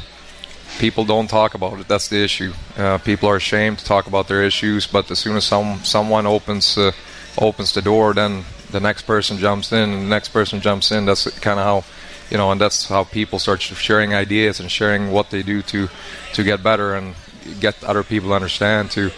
[0.78, 1.88] people don't talk about it.
[1.88, 2.52] That's the issue.
[2.76, 6.24] Uh, people are ashamed to talk about their issues, but as soon as some someone
[6.24, 6.92] opens uh,
[7.36, 8.44] opens the door, then
[8.76, 11.06] the next person jumps in, and the next person jumps in.
[11.06, 11.84] That's kind of how,
[12.30, 15.88] you know, and that's how people start sharing ideas and sharing what they do to
[16.34, 17.14] to get better and
[17.60, 18.90] get other people to understand.
[18.92, 19.10] To,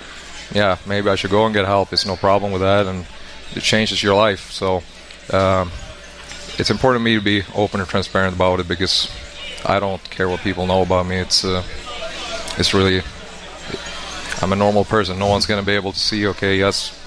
[0.53, 1.93] yeah, maybe I should go and get help.
[1.93, 3.07] It's no problem with that, and
[3.55, 4.51] it changes your life.
[4.51, 4.83] So.
[5.31, 5.71] Um,
[6.59, 9.09] it's important to me to be open and transparent about it because
[9.65, 11.17] I don't care what people know about me.
[11.17, 11.63] It's uh,
[12.59, 13.03] it's really
[14.43, 15.19] I'm a normal person.
[15.19, 16.98] No one's going to be able to see okay, yes,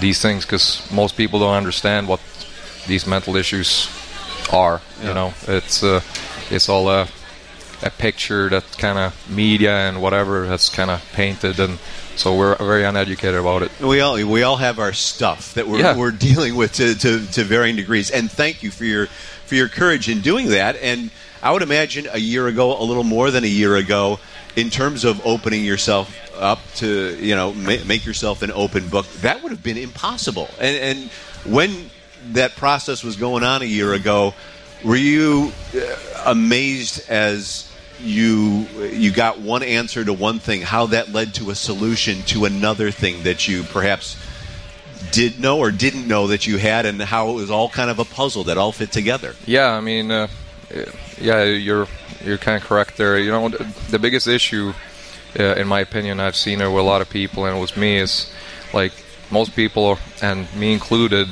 [0.00, 2.20] these things because most people don't understand what
[2.86, 3.88] these mental issues
[4.52, 4.80] are.
[5.00, 5.08] Yeah.
[5.08, 6.00] You know, it's uh,
[6.50, 7.08] it's all a,
[7.82, 11.78] a picture that kind of media and whatever has kind of painted, and
[12.16, 13.80] so we're very uneducated about it.
[13.80, 15.96] We all we all have our stuff that we're, yeah.
[15.96, 18.10] we're dealing with to, to, to varying degrees.
[18.10, 19.06] And thank you for your
[19.46, 20.76] for your courage in doing that.
[20.76, 21.10] And
[21.42, 24.18] I would imagine a year ago, a little more than a year ago,
[24.56, 29.42] in terms of opening yourself up to you know make yourself an open book that
[29.42, 30.48] would have been impossible.
[30.58, 31.10] And, and
[31.44, 31.90] when
[32.32, 34.34] that process was going on a year ago
[34.84, 40.60] were you uh, amazed as you you got one answer to one thing?
[40.60, 44.16] How that led to a solution to another thing that you perhaps
[45.10, 47.98] did know or didn't know that you had and how it was all kind of
[47.98, 49.34] a puzzle that all fit together?
[49.46, 50.28] Yeah i mean uh,
[51.20, 51.86] yeah you're
[52.24, 54.72] you're kind of correct there you know the biggest issue
[55.38, 57.76] uh, in my opinion, I've seen it with a lot of people, and it was
[57.76, 57.98] me.
[57.98, 58.30] Is
[58.72, 58.92] like
[59.30, 61.28] most people, and me included,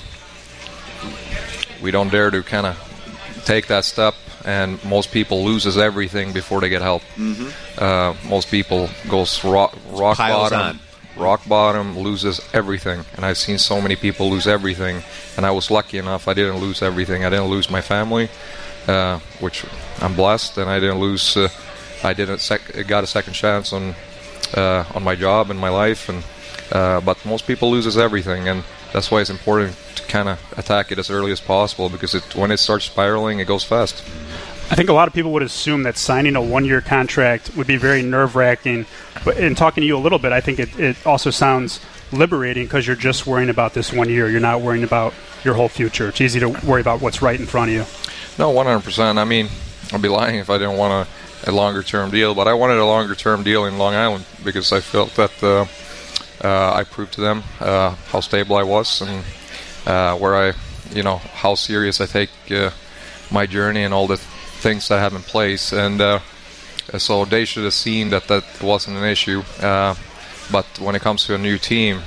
[1.82, 4.14] we don't dare to kind of take that step,
[4.44, 7.02] and most people loses everything before they get help.
[7.16, 7.48] Mm-hmm.
[7.78, 10.60] Uh, most people goes rock, rock bottom.
[10.60, 10.80] On.
[11.14, 15.02] Rock bottom loses everything, and I've seen so many people lose everything.
[15.36, 17.24] And I was lucky enough; I didn't lose everything.
[17.24, 18.30] I didn't lose my family,
[18.88, 19.64] uh, which
[20.00, 21.48] I'm blessed, and I didn't lose uh,
[22.02, 23.94] I didn't sec- got a second chance on
[24.54, 26.24] uh, on my job and my life, and
[26.72, 30.92] uh, but most people loses everything, and that's why it's important to kind of attack
[30.92, 34.02] it as early as possible because it, when it starts spiraling, it goes fast.
[34.70, 37.76] I think a lot of people would assume that signing a one-year contract would be
[37.76, 38.86] very nerve-wracking.
[39.24, 41.78] But in talking to you a little bit, I think it, it also sounds
[42.12, 44.29] liberating because you're just worrying about this one year.
[44.29, 46.09] You're not worrying about your whole future.
[46.09, 47.85] It's easy to worry about what's right in front of you.
[48.38, 49.18] No, 100%.
[49.18, 49.48] I mean,
[49.92, 51.09] I'd be lying if I didn't want
[51.46, 54.25] a, a longer term deal, but I wanted a longer term deal in Long Island
[54.44, 55.66] because I felt that uh,
[56.46, 59.25] uh, I proved to them uh, how stable I was and
[59.87, 60.53] uh, where I,
[60.94, 62.70] you know, how serious I take uh,
[63.31, 65.72] my journey and all the things that I have in place.
[65.72, 66.20] And uh,
[66.98, 69.42] so they should have seen that that wasn't an issue.
[70.52, 72.02] But when it comes to a new team,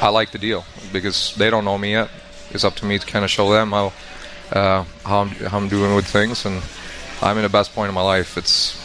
[0.00, 2.10] I like the deal because they don't know me yet.
[2.50, 3.92] It's up to me to kind of show them how
[4.52, 6.62] uh, how, I'm, how I'm doing with things, and
[7.20, 8.36] I'm in the best point of my life.
[8.36, 8.76] It's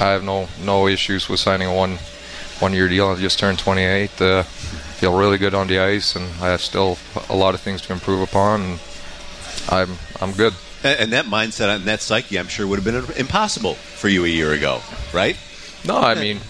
[0.00, 1.98] I have no no issues with signing a one
[2.60, 3.08] one year deal.
[3.08, 4.20] I just turned 28.
[4.20, 6.98] Uh, feel really good on the ice, and I have still
[7.28, 8.62] a lot of things to improve upon.
[8.62, 8.80] And
[9.68, 10.54] I'm I'm good.
[10.82, 14.24] And, and that mindset and that psyche, I'm sure, would have been impossible for you
[14.24, 14.80] a year ago,
[15.12, 15.36] right?
[15.84, 16.40] No, I mean,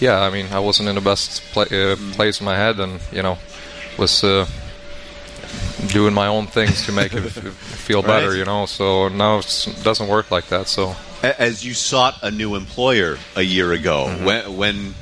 [0.00, 3.22] yeah, I mean, I wasn't in the best uh, place in my head, and you
[3.22, 3.38] know,
[3.98, 4.46] was uh,
[5.88, 8.38] doing my own things to make it feel better, right.
[8.38, 8.66] you know.
[8.66, 10.68] So now it doesn't work like that.
[10.68, 14.24] So as you sought a new employer a year ago, mm-hmm.
[14.24, 14.94] when when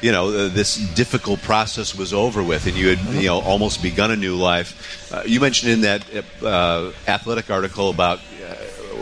[0.00, 3.82] you know uh, this difficult process was over with, and you had you know almost
[3.82, 5.12] begun a new life.
[5.12, 6.04] Uh, you mentioned in that
[6.44, 8.20] uh, athletic article about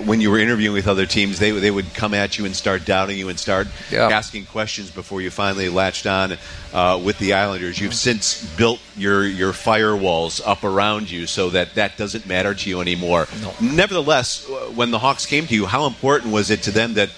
[0.05, 2.85] when you were interviewing with other teams, they they would come at you and start
[2.85, 4.09] doubting you and start yeah.
[4.09, 6.37] asking questions before you finally latched on
[6.73, 7.79] uh, with the Islanders.
[7.79, 12.71] You've since built your your firewalls up around you so that that doesn't matter to
[12.71, 13.27] you anymore.
[13.43, 13.55] No.
[13.61, 17.11] Nevertheless, when the Hawks came to you, how important was it to them that?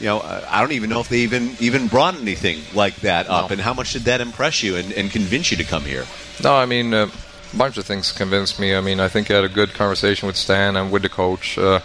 [0.00, 3.50] You know, I don't even know if they even even brought anything like that up,
[3.50, 3.52] no.
[3.52, 6.06] and how much did that impress you and, and convince you to come here?
[6.42, 7.08] No, I mean, uh,
[7.52, 8.74] a bunch of things convinced me.
[8.74, 11.56] I mean, I think I had a good conversation with Stan and with the coach.
[11.56, 11.80] Uh,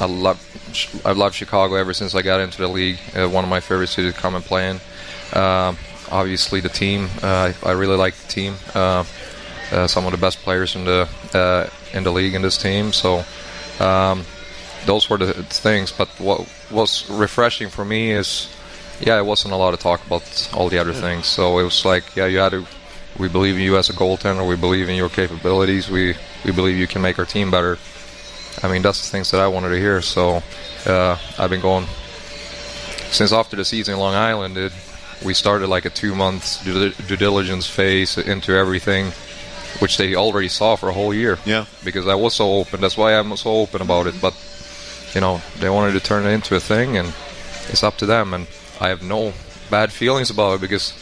[0.00, 0.38] I love
[1.04, 2.98] I've loved Chicago ever since I got into the league.
[3.14, 4.80] Uh, one of my favorite cities to come and play in.
[5.32, 5.74] Uh,
[6.10, 7.08] obviously, the team.
[7.22, 8.54] Uh, I really like the team.
[8.74, 9.04] Uh,
[9.70, 12.92] uh, some of the best players in the uh, in the league in this team.
[12.92, 13.24] So
[13.80, 14.24] um,
[14.86, 15.92] those were the things.
[15.92, 18.54] But what was refreshing for me is,
[19.00, 21.26] yeah, it wasn't a lot of talk about all the other things.
[21.26, 22.66] So it was like, yeah, you had to.
[23.18, 24.48] We believe in you as a goaltender.
[24.48, 25.90] We believe in your capabilities.
[25.90, 27.78] We we believe you can make our team better
[28.62, 30.02] I mean, that's the things that I wanted to hear.
[30.02, 30.42] So
[30.86, 31.86] uh, I've been going
[33.10, 34.56] since after the season in Long Island.
[34.56, 34.72] It,
[35.24, 39.12] we started like a two month due, due diligence phase into everything,
[39.78, 41.38] which they already saw for a whole year.
[41.44, 41.66] Yeah.
[41.84, 42.80] Because I was so open.
[42.80, 44.20] That's why I'm so open about it.
[44.20, 44.34] But
[45.14, 47.14] you know, they wanted to turn it into a thing, and
[47.68, 48.34] it's up to them.
[48.34, 48.46] And
[48.80, 49.32] I have no
[49.70, 50.92] bad feelings about it because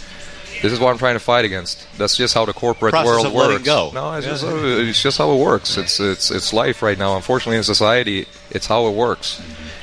[0.63, 1.87] this is what I'm trying to fight against.
[1.97, 3.65] That's just how the corporate Process world of works.
[3.65, 3.91] Go.
[3.95, 4.33] No, it's, yeah.
[4.33, 5.77] just, it's just how it works.
[5.77, 7.17] It's it's it's life right now.
[7.17, 9.41] Unfortunately, in society, it's how it works.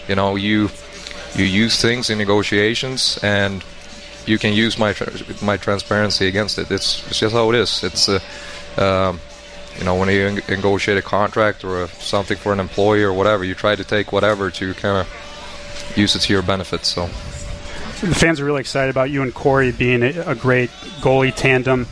[0.07, 0.69] You know, you
[1.35, 3.63] you use things in negotiations, and
[4.25, 4.95] you can use my
[5.41, 6.69] my transparency against it.
[6.69, 7.83] It's it's just how it is.
[7.83, 8.19] It's uh,
[8.77, 9.19] um,
[9.79, 13.43] you know when you negotiate a contract or a, something for an employee or whatever,
[13.43, 16.85] you try to take whatever to kind of use it to your benefit.
[16.85, 17.09] So
[18.01, 20.69] the fans are really excited about you and Corey being a, great
[21.01, 21.87] goalie tandem.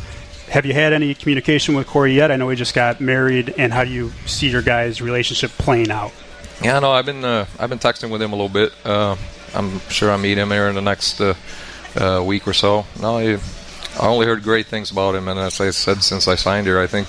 [0.50, 2.32] Have you had any communication with Corey yet?
[2.32, 5.90] I know he just got married, and how do you see your guys' relationship playing
[5.90, 6.12] out?
[6.62, 8.72] Yeah, no, I've been uh, I've been texting with him a little bit.
[8.86, 9.16] Uh,
[9.54, 11.34] I'm sure I'll meet him here in the next uh,
[11.96, 12.86] uh week or so.
[13.02, 13.38] No, he,
[14.00, 16.80] I only heard great things about him, and as I said since I signed here,
[16.80, 17.08] I think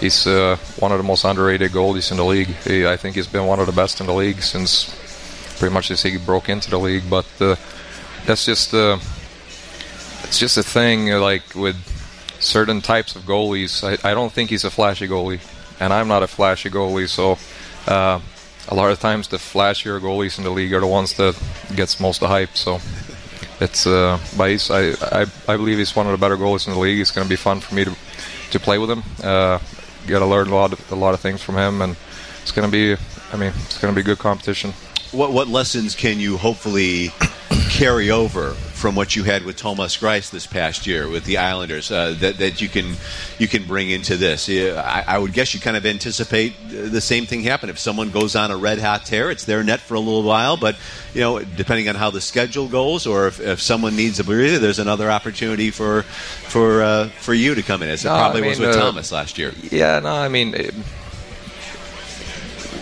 [0.00, 2.48] he's uh, one of the most underrated goalies in the league.
[2.64, 4.94] He, I think he's been one of the best in the league since
[5.58, 7.04] pretty much since he broke into the league.
[7.08, 7.56] But uh,
[8.26, 8.98] that's just uh,
[10.24, 11.76] it's just a thing like with
[12.40, 13.82] certain types of goalies.
[13.82, 15.40] I, I don't think he's a flashy goalie,
[15.80, 17.08] and I'm not a flashy goalie.
[17.08, 17.38] So
[17.86, 18.20] uh,
[18.68, 21.40] a lot of times the flashier goalies in the league are the ones that
[21.74, 22.56] gets most of the hype.
[22.56, 22.80] So
[23.60, 26.74] it's uh, but he's, I, I I believe he's one of the better goalies in
[26.74, 27.00] the league.
[27.00, 27.94] It's going to be fun for me to
[28.50, 29.02] to play with him.
[29.22, 29.58] Uh,
[30.06, 31.96] Got to learn a lot of, a lot of things from him, and
[32.42, 33.00] it's going to be.
[33.32, 34.72] I mean, it's going to be good competition.
[35.12, 37.10] What what lessons can you hopefully
[37.74, 41.90] carry over from what you had with Thomas Greiss this past year with the Islanders
[41.90, 42.94] uh, that, that you can
[43.36, 44.48] you can bring into this?
[44.48, 48.36] I, I, would guess you kind of anticipate the same thing happen if someone goes
[48.36, 49.28] on a red hot tear.
[49.28, 50.76] It's their net for a little while, but
[51.14, 54.60] you know, depending on how the schedule goes, or if, if someone needs a breather,
[54.60, 58.38] there's another opportunity for for uh, for you to come in, as it no, probably
[58.38, 59.52] I mean, was with uh, Thomas last year.
[59.70, 60.54] Yeah, no, I mean.
[60.54, 60.74] It,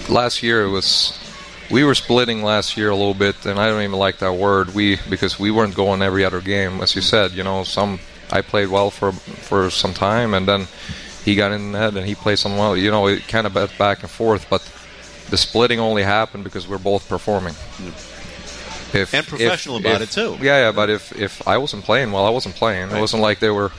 [0.08, 1.18] last year it was
[1.72, 4.74] we were splitting last year a little bit, and I don't even like that word.
[4.74, 7.32] We because we weren't going every other game, as you said.
[7.32, 7.98] You know, some
[8.30, 10.68] I played well for for some time, and then
[11.24, 12.76] he got in the head and he played some well.
[12.76, 14.60] You know, it kind of went back and forth, but
[15.30, 17.54] the splitting only happened because we're both performing.
[18.94, 20.36] If, and professional if, about if, it too.
[20.44, 20.72] Yeah, yeah.
[20.72, 22.90] But if if I wasn't playing, well, I wasn't playing.
[22.90, 22.98] Right.
[22.98, 23.72] It wasn't like they were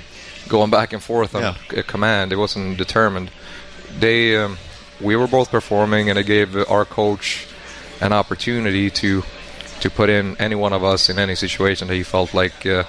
[0.49, 1.81] going back and forth on yeah.
[1.83, 2.33] command.
[2.33, 3.29] It wasn't determined.
[3.99, 4.57] They, um,
[4.99, 7.47] we were both performing, and it gave our coach
[8.01, 9.23] an opportunity to
[9.79, 12.83] to put in any one of us in any situation that he felt like, uh,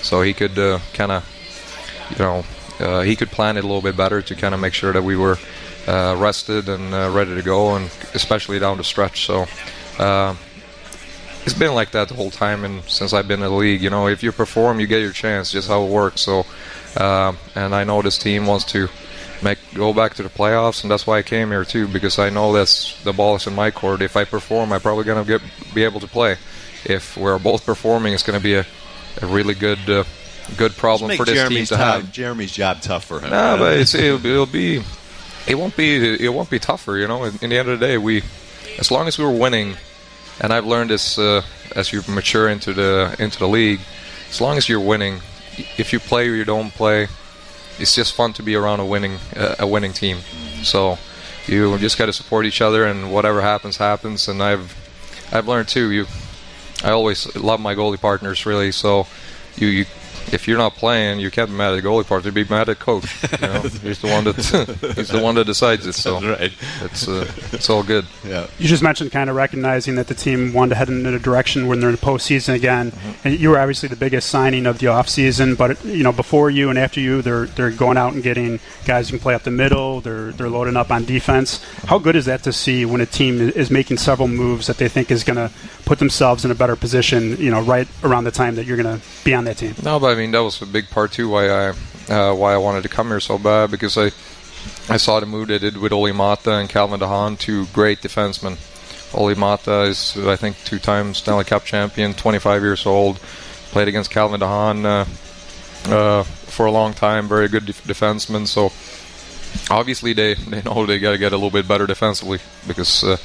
[0.00, 1.22] so he could uh, kind of,
[2.10, 2.44] you know,
[2.80, 5.02] uh, he could plan it a little bit better to kind of make sure that
[5.02, 5.36] we were
[5.86, 9.26] uh, rested and uh, ready to go, and especially down the stretch.
[9.26, 9.46] So
[9.98, 10.34] uh,
[11.44, 13.90] it's been like that the whole time, and since I've been in the league, you
[13.90, 15.50] know, if you perform, you get your chance.
[15.52, 16.22] Just how it works.
[16.22, 16.46] So,
[16.96, 18.88] and I know this team wants to
[19.42, 22.30] make go back to the playoffs, and that's why I came here too, because I
[22.30, 24.02] know that's the ball is in my court.
[24.02, 25.42] If I perform, I'm probably gonna get
[25.74, 26.36] be able to play.
[26.84, 28.66] If we're both performing, it's gonna be a,
[29.22, 30.04] a really good uh,
[30.56, 32.12] good problem for this Jeremy's team to have.
[32.12, 33.30] Jeremy's job tough for him.
[33.30, 34.82] No, but it's, it'll, it'll, be
[35.46, 36.96] it won't be it won't be tougher.
[36.96, 38.22] You know, in, in, the end of the day, we
[38.78, 39.76] as long as we were winning,
[40.40, 41.42] and I've learned this uh,
[41.74, 43.80] as you mature into the into the league.
[44.30, 45.20] As long as you're winning,
[45.78, 47.08] if you play or you don't play,
[47.78, 50.18] it's just fun to be around a winning uh, a winning team.
[50.62, 50.98] So
[51.46, 54.28] you just got to support each other, and whatever happens, happens.
[54.28, 54.74] And I've
[55.32, 55.90] I've learned too.
[55.90, 56.06] You,
[56.82, 58.72] I always love my goalie partners really.
[58.72, 59.06] So
[59.56, 59.86] you, you
[60.32, 62.24] if you're not playing, you can't be mad at the goalie part.
[62.24, 63.22] You'd Be mad at coach.
[63.40, 63.60] You know?
[63.82, 64.36] he's the one that
[64.96, 65.94] he's the one that decides it.
[65.94, 66.52] So right.
[66.82, 68.06] it's uh, it's all good.
[68.28, 68.46] Yeah.
[68.58, 71.66] You just mentioned kind of recognizing that the team wanted to head in a direction
[71.66, 73.28] when they're in the postseason again, mm-hmm.
[73.28, 75.56] and you were obviously the biggest signing of the offseason.
[75.56, 79.08] But you know, before you and after you, they're they're going out and getting guys
[79.08, 80.02] who can play up the middle.
[80.02, 81.64] They're they're loading up on defense.
[81.86, 84.88] How good is that to see when a team is making several moves that they
[84.88, 85.50] think is going to
[85.86, 87.38] put themselves in a better position?
[87.38, 89.74] You know, right around the time that you're going to be on that team.
[89.82, 91.68] No, but I mean that was a big part too why I
[92.08, 94.10] uh, why I wanted to come here so bad because I
[94.92, 98.00] I saw the move they did with Olli Maatta and Calvin de Haan, two great
[98.00, 98.56] defensemen.
[99.14, 103.18] Olli Maatta is I think two times Stanley Cup champion, 25 years old,
[103.70, 105.04] played against Calvin de Haan uh,
[105.86, 108.46] uh, for a long time, very good def- defenseman.
[108.46, 108.72] So
[109.70, 113.04] obviously they they know they got to get a little bit better defensively because.
[113.04, 113.16] Uh,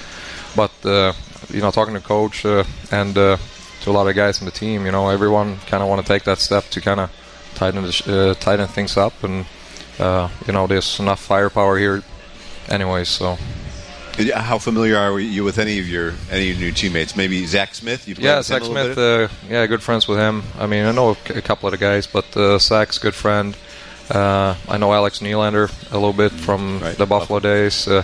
[0.56, 1.14] but uh,
[1.50, 3.18] you know, talking to coach uh, and
[3.84, 4.86] to a lot of guys in the team.
[4.86, 7.12] You know, everyone kind of want to take that step to kind of
[7.56, 9.46] tighten uh, tighten things up, and
[10.00, 12.04] uh, you know, there's enough firepower here,
[12.70, 13.04] anyway.
[13.04, 13.38] So.
[14.36, 17.16] How familiar are you with any of your any of your new teammates?
[17.16, 18.08] Maybe Zach Smith.
[18.08, 18.96] You yeah, Zach Smith.
[18.96, 20.44] Uh, yeah, good friends with him.
[20.60, 23.58] I mean, I know a couple of the guys, but uh, Zach's good friend.
[24.12, 26.96] Uh, I know Alex Nylander a little bit from right.
[26.96, 27.88] the Buffalo days.
[27.88, 28.04] Uh,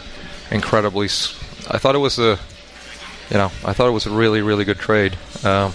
[0.49, 1.05] incredibly,
[1.69, 2.39] I thought it was a
[3.29, 5.17] you know, I thought it was a really, really good trade.
[5.43, 5.73] Um,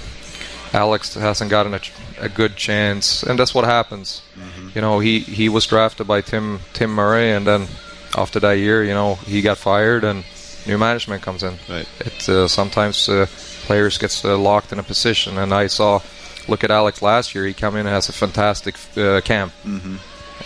[0.72, 1.80] Alex hasn't gotten a,
[2.18, 4.22] a, good chance, and that's what happens.
[4.36, 4.70] Mm-hmm.
[4.74, 7.68] You know, he, he was drafted by Tim Tim Murray, and then
[8.16, 10.24] after that year, you know, he got fired, and
[10.66, 11.58] new management comes in.
[11.68, 11.86] Right.
[12.00, 13.26] It uh, sometimes uh,
[13.66, 16.00] players gets uh, locked in a position, and I saw.
[16.46, 19.54] Look at Alex last year; he came in and has a fantastic uh, camp.
[19.64, 19.96] Mm-hmm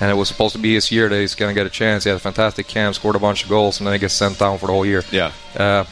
[0.01, 2.05] and it was supposed to be his year that he's going to get a chance.
[2.05, 4.39] He had a fantastic camp, scored a bunch of goals, and then he gets sent
[4.39, 5.03] down for the whole year.
[5.11, 5.33] Yeah.
[5.57, 5.85] Uh,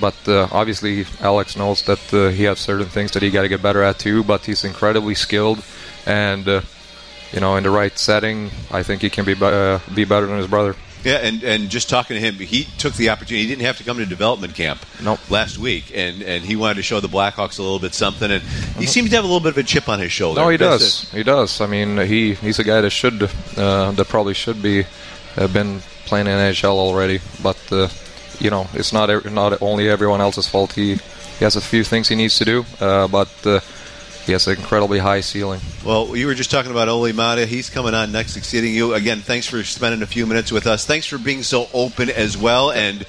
[0.00, 3.48] but uh, obviously Alex knows that uh, he has certain things that he got to
[3.48, 4.24] get better at too.
[4.24, 5.62] But he's incredibly skilled,
[6.06, 6.60] and uh,
[7.32, 10.38] you know, in the right setting, I think he can be uh, be better than
[10.38, 10.74] his brother.
[11.04, 13.42] Yeah, and, and just talking to him, he took the opportunity.
[13.44, 15.30] He didn't have to come to development camp nope.
[15.30, 18.30] last week, and, and he wanted to show the Blackhawks a little bit something.
[18.30, 18.82] And he mm-hmm.
[18.84, 20.42] seems to have a little bit of a chip on his shoulder.
[20.42, 21.10] No, he does.
[21.10, 21.60] He does.
[21.60, 23.22] I mean, he he's a guy that should
[23.56, 24.84] uh, that probably should be
[25.36, 27.88] have been playing in NHL already, but uh,
[28.40, 30.72] you know, it's not not only everyone else's fault.
[30.72, 33.60] He he has a few things he needs to do, uh, but uh,
[34.26, 35.60] he has an incredibly high ceiling.
[35.84, 37.46] Well, you were just talking about Olli Maatta.
[37.46, 39.20] He's coming on next, succeeding you again.
[39.20, 40.84] Thanks for spending a few minutes with us.
[40.84, 43.06] Thanks for being so open as well and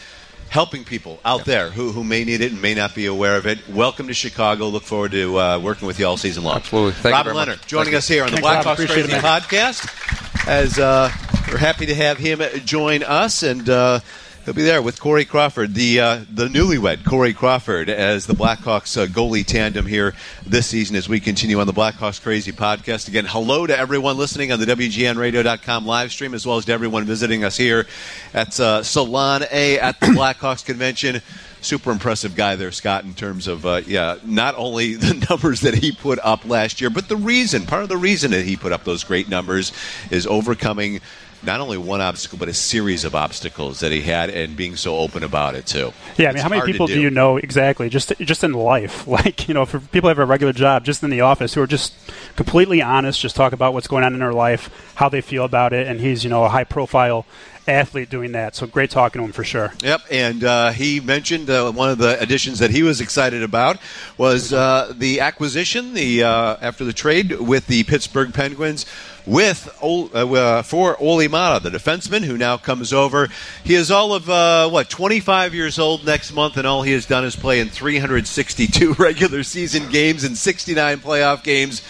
[0.50, 1.44] helping people out yeah.
[1.44, 3.68] there who, who may need it and may not be aware of it.
[3.70, 4.68] Welcome to Chicago.
[4.68, 6.58] Look forward to uh, working with you all season long.
[6.58, 6.94] Absolutely.
[6.94, 7.68] Thank Robin Lehner much.
[7.68, 10.48] joining Thank us here on the Blackhawks Crazy it, podcast.
[10.48, 11.12] As uh,
[11.50, 13.70] we're happy to have him join us and.
[13.70, 14.00] Uh,
[14.44, 19.00] He'll be there with Corey Crawford, the uh, the newlywed Corey Crawford, as the Blackhawks
[19.00, 20.16] uh, goalie tandem here
[20.48, 23.08] this season as we continue on the Blackhawks Crazy podcast.
[23.08, 27.06] Again, hello to everyone listening on the WGNRadio.com live stream, as well as to everyone
[27.06, 27.86] visiting us here
[28.34, 31.22] at uh, Salon A at the Blackhawks convention.
[31.62, 35.76] Super impressive guy there, Scott, in terms of uh, yeah, not only the numbers that
[35.76, 37.68] he put up last year, but the reason.
[37.68, 39.72] Part of the reason that he put up those great numbers
[40.10, 41.00] is overcoming
[41.44, 44.98] not only one obstacle but a series of obstacles that he had and being so
[44.98, 45.94] open about it too.
[46.18, 46.96] Yeah, I mean, how many people do.
[46.96, 47.02] do.
[47.02, 49.08] you know exactly just just in life?
[49.12, 51.62] Like, you know, for people who have a regular job just in the office who
[51.62, 51.94] are just
[52.38, 55.74] completely honest, just talk about what's going on in their life, how they feel about
[55.74, 57.26] it, and he's, you know, a high profile
[57.68, 58.56] athlete doing that.
[58.56, 59.74] So great talking to him for sure.
[59.84, 63.78] Yep, and uh, he mentioned uh, one of the additions that he was excited about
[64.18, 68.86] was uh, the acquisition, the uh, after the trade with the Pittsburgh Penguins
[69.26, 73.30] with uh, uh, for Olli Maatta, the defenseman who now comes over.
[73.64, 77.06] He is all of uh, what 25 years old next month, and all he has
[77.06, 81.82] done is play in 362 regular season games and 69 playoff games.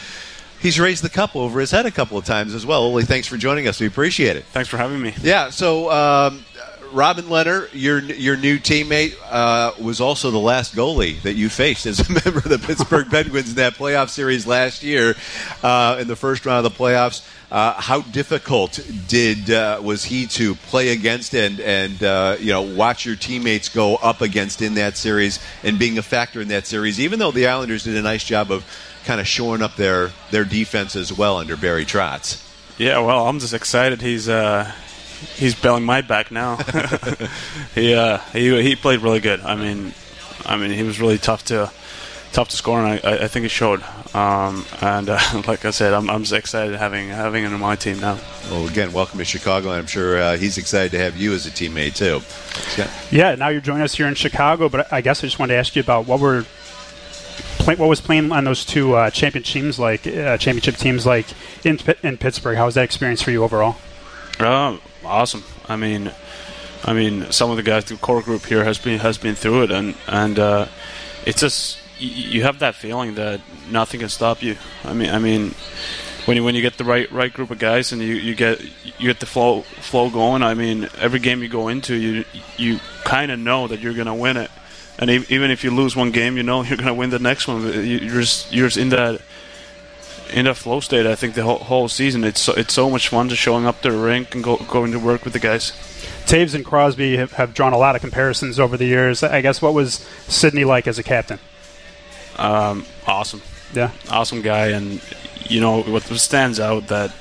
[0.62, 2.84] He's raised the cup over his head a couple of times as well.
[2.84, 3.80] Olli, thanks for joining us.
[3.80, 4.45] We appreciate it.
[4.45, 5.14] Thanks for having me.
[5.22, 5.49] Yeah.
[5.49, 5.91] So.
[5.91, 6.45] Um,
[6.93, 11.86] Robin Lehner, your your new teammate, uh, was also the last goalie that you faced
[11.86, 15.16] as a member of the Pittsburgh Penguins in that playoff series last year
[15.64, 17.26] uh, in the first round of the playoffs.
[17.51, 22.62] Uh, how difficult did uh, was he to play against and and uh, you know
[22.62, 26.66] watch your teammates go up against in that series and being a factor in that
[26.66, 26.99] series?
[26.99, 28.66] Even though the Islanders did a nice job of
[29.05, 32.47] kind of shoring up their their defense as well under Barry Trotz.
[32.77, 34.01] Yeah, well, I'm just excited.
[34.01, 34.71] He's uh,
[35.35, 36.55] he's belling my back now.
[37.75, 39.41] he uh, he he played really good.
[39.41, 39.93] I mean,
[40.45, 41.71] I mean he was really tough to
[42.31, 43.83] tough to score, and I, I think it showed.
[44.13, 47.75] Um, and uh, like I said, I'm, I'm just excited having having him on my
[47.75, 48.17] team now.
[48.49, 51.45] Well, again, welcome to Chicago, and I'm sure uh, he's excited to have you as
[51.45, 52.21] a teammate too.
[53.15, 55.59] Yeah, now you're joining us here in Chicago, but I guess I just wanted to
[55.59, 56.45] ask you about what were
[57.66, 61.26] what was playing on those two uh, championship teams like uh, championship teams like
[61.66, 62.57] in in Pittsburgh.
[62.57, 63.76] How was that experience for you overall?
[64.39, 65.43] Um, awesome.
[65.68, 66.12] I mean,
[66.84, 69.64] I mean, some of the guys, the core group here has been has been through
[69.64, 70.68] it, and and uh,
[71.26, 74.57] it's just you have that feeling that nothing can stop you.
[74.84, 75.53] I mean, I mean,
[76.26, 78.62] when you when you get the right right group of guys and you, you get
[78.62, 80.41] you get the flow flow going.
[80.41, 82.26] I mean, every game you go into, you
[82.57, 84.49] you kind of know that you're gonna win it,
[85.01, 87.63] and even if you lose one game, you know you're gonna win the next one.
[87.63, 89.21] You're just you're just in that
[90.31, 91.05] in a flow state.
[91.05, 93.81] I think the whole, whole season it's so, it's so much fun just showing up
[93.81, 95.71] to the rink and go, going to work with the guys.
[96.25, 99.23] Toews and Crosby have, have, drawn a lot of comparisons over the years.
[99.23, 99.95] I guess what was
[100.27, 101.39] Sidney like as a captain?
[102.37, 103.41] Um, awesome.
[103.73, 105.01] Yeah, awesome guy, and
[105.47, 107.13] you know what stands out that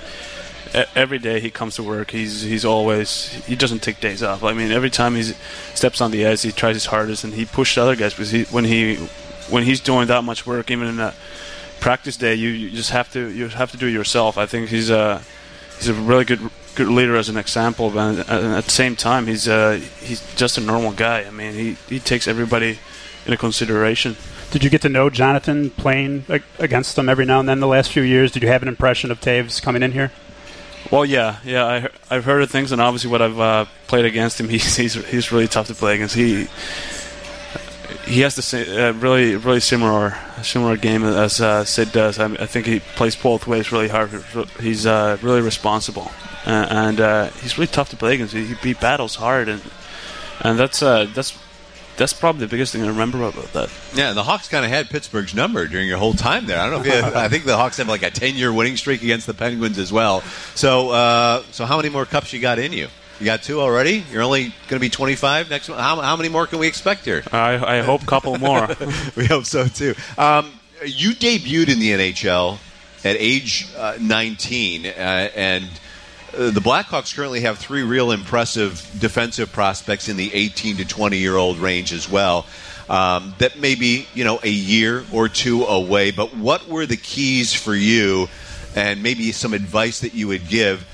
[0.94, 4.44] every day he comes to work, he's he's always he doesn't take days off.
[4.44, 5.22] I mean, every time he
[5.74, 8.44] steps on the ice, he tries his hardest, and he pushes other guys because he,
[8.44, 8.96] when he
[9.48, 11.14] when he's doing that much work, even in a
[11.80, 14.38] practice day, you, you just have to you have to do it yourself.
[14.38, 15.22] I think he's a
[15.78, 16.40] he's a really good
[16.74, 20.60] good leader as an example, but at the same time, he's uh, he's just a
[20.60, 21.24] normal guy.
[21.24, 22.78] I mean, he he takes everybody
[23.24, 24.16] into consideration.
[24.50, 26.24] Did you get to know Jonathan playing
[26.58, 28.32] against them every now and then the last few years?
[28.32, 30.10] Did you have an impression of Toews coming in here?
[30.90, 31.64] Well, yeah, yeah.
[31.64, 34.94] I, I've heard of things, and obviously, what I've uh, played against him, he's, he's
[35.06, 36.14] he's really tough to play against.
[36.14, 36.48] He
[38.06, 42.18] he has the same, uh, really really similar similar game as uh, Sid does.
[42.18, 44.10] I, I, think he plays both ways really hard.
[44.58, 46.10] He's uh, really responsible,
[46.44, 48.34] and uh, he's really tough to play against.
[48.34, 49.62] He, he battles hard, and
[50.40, 51.38] and that's uh, that's
[52.00, 53.70] that's probably the biggest thing I remember about that.
[53.94, 56.58] Yeah, the Hawks kind of had Pittsburgh's number during your whole time there.
[56.58, 58.76] I don't know if you, I think the Hawks have like a ten year winning
[58.76, 60.22] streak against the Penguins as well.
[60.54, 62.88] So so how many more cups you got in you?
[63.20, 64.02] You got two already.
[64.10, 65.78] You're only going to be 25 next month.
[65.78, 67.22] How, how many more can we expect here?
[67.30, 68.66] I, I hope a couple more.
[69.16, 69.94] we hope so too.
[70.16, 70.50] Um,
[70.82, 72.58] you debuted in the NHL
[73.04, 74.90] at age uh, 19, uh,
[75.36, 75.68] and
[76.34, 81.18] uh, the Blackhawks currently have three real impressive defensive prospects in the 18 to 20
[81.18, 82.46] year old range as well.
[82.88, 86.10] Um, that may be you know a year or two away.
[86.10, 88.28] But what were the keys for you,
[88.74, 90.86] and maybe some advice that you would give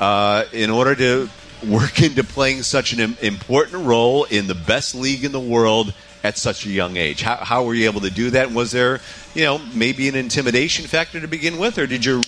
[0.00, 1.28] uh, in order to
[1.66, 6.38] work into playing such an important role in the best league in the world at
[6.38, 7.22] such a young age?
[7.22, 8.52] How, how were you able to do that?
[8.52, 9.00] Was there,
[9.34, 12.22] you know, maybe an intimidation factor to begin with, or did you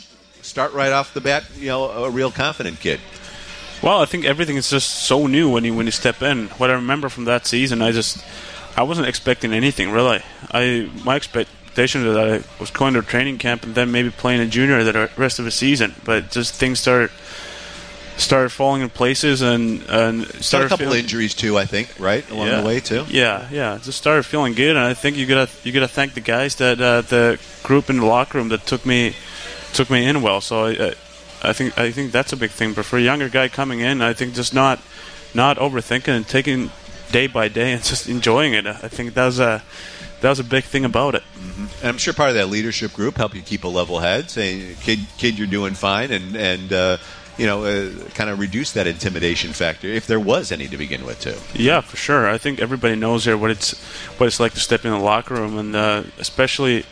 [0.54, 3.00] start right off the bat, you know, a real confident kid?
[3.82, 6.46] Well, I think everything is just so new when you when you step in.
[6.58, 8.24] What I remember from that season, I just
[8.76, 10.22] I wasn't expecting anything really.
[10.52, 14.42] I my expectation was that I was going to training camp and then maybe playing
[14.42, 17.10] a junior the rest of the season, but just things started
[18.16, 21.58] started falling in places and and started a couple feeling, injuries too.
[21.58, 23.04] I think right along yeah, the way too.
[23.08, 26.20] Yeah, yeah, just started feeling good, and I think you gotta you gotta thank the
[26.20, 29.16] guys that uh, the group in the locker room that took me
[29.74, 30.40] took me in well.
[30.40, 30.94] So I,
[31.42, 32.72] I think I think that's a big thing.
[32.72, 34.80] But for a younger guy coming in, I think just not
[35.34, 36.70] not overthinking and taking
[37.10, 38.66] day by day and just enjoying it.
[38.66, 39.62] I think that was a
[40.20, 41.22] that was a big thing about it.
[41.36, 41.66] Mm-hmm.
[41.80, 44.76] And I'm sure part of that leadership group helped you keep a level head, saying,
[44.80, 46.96] "Kid, kid, you're doing fine," and and uh,
[47.36, 51.04] you know, uh, kind of reduce that intimidation factor, if there was any to begin
[51.04, 51.34] with, too.
[51.54, 52.28] Yeah, for sure.
[52.28, 53.78] I think everybody knows here what it's
[54.18, 56.84] what it's like to step in the locker room, and uh, especially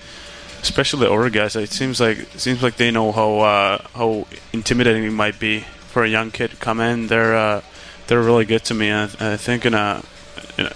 [0.62, 1.56] especially the older guys.
[1.56, 5.60] It seems like it seems like they know how uh, how intimidating it might be
[5.60, 7.08] for a young kid to come in.
[7.08, 7.60] They're uh,
[8.06, 8.90] they're really good to me.
[8.90, 10.02] I, I think in a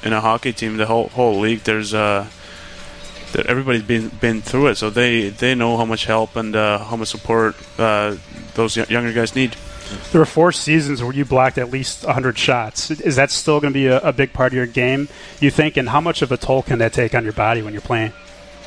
[0.02, 2.28] in a hockey team, the whole whole league, there's uh,
[3.34, 6.96] everybody's been been through it, so they they know how much help and uh, how
[6.96, 8.16] much support uh,
[8.54, 9.56] those younger guys need.
[10.10, 12.90] There were four seasons where you blocked at least 100 shots.
[12.90, 15.08] Is that still going to be a, a, big part of your game,
[15.38, 15.76] you think?
[15.76, 18.12] And how much of a toll can that take on your body when you're playing?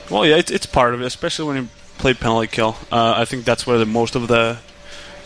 [0.10, 2.76] Well, yeah, it's, it's part of it, especially when you play penalty kill.
[2.92, 4.58] Uh, I think that's where the most of the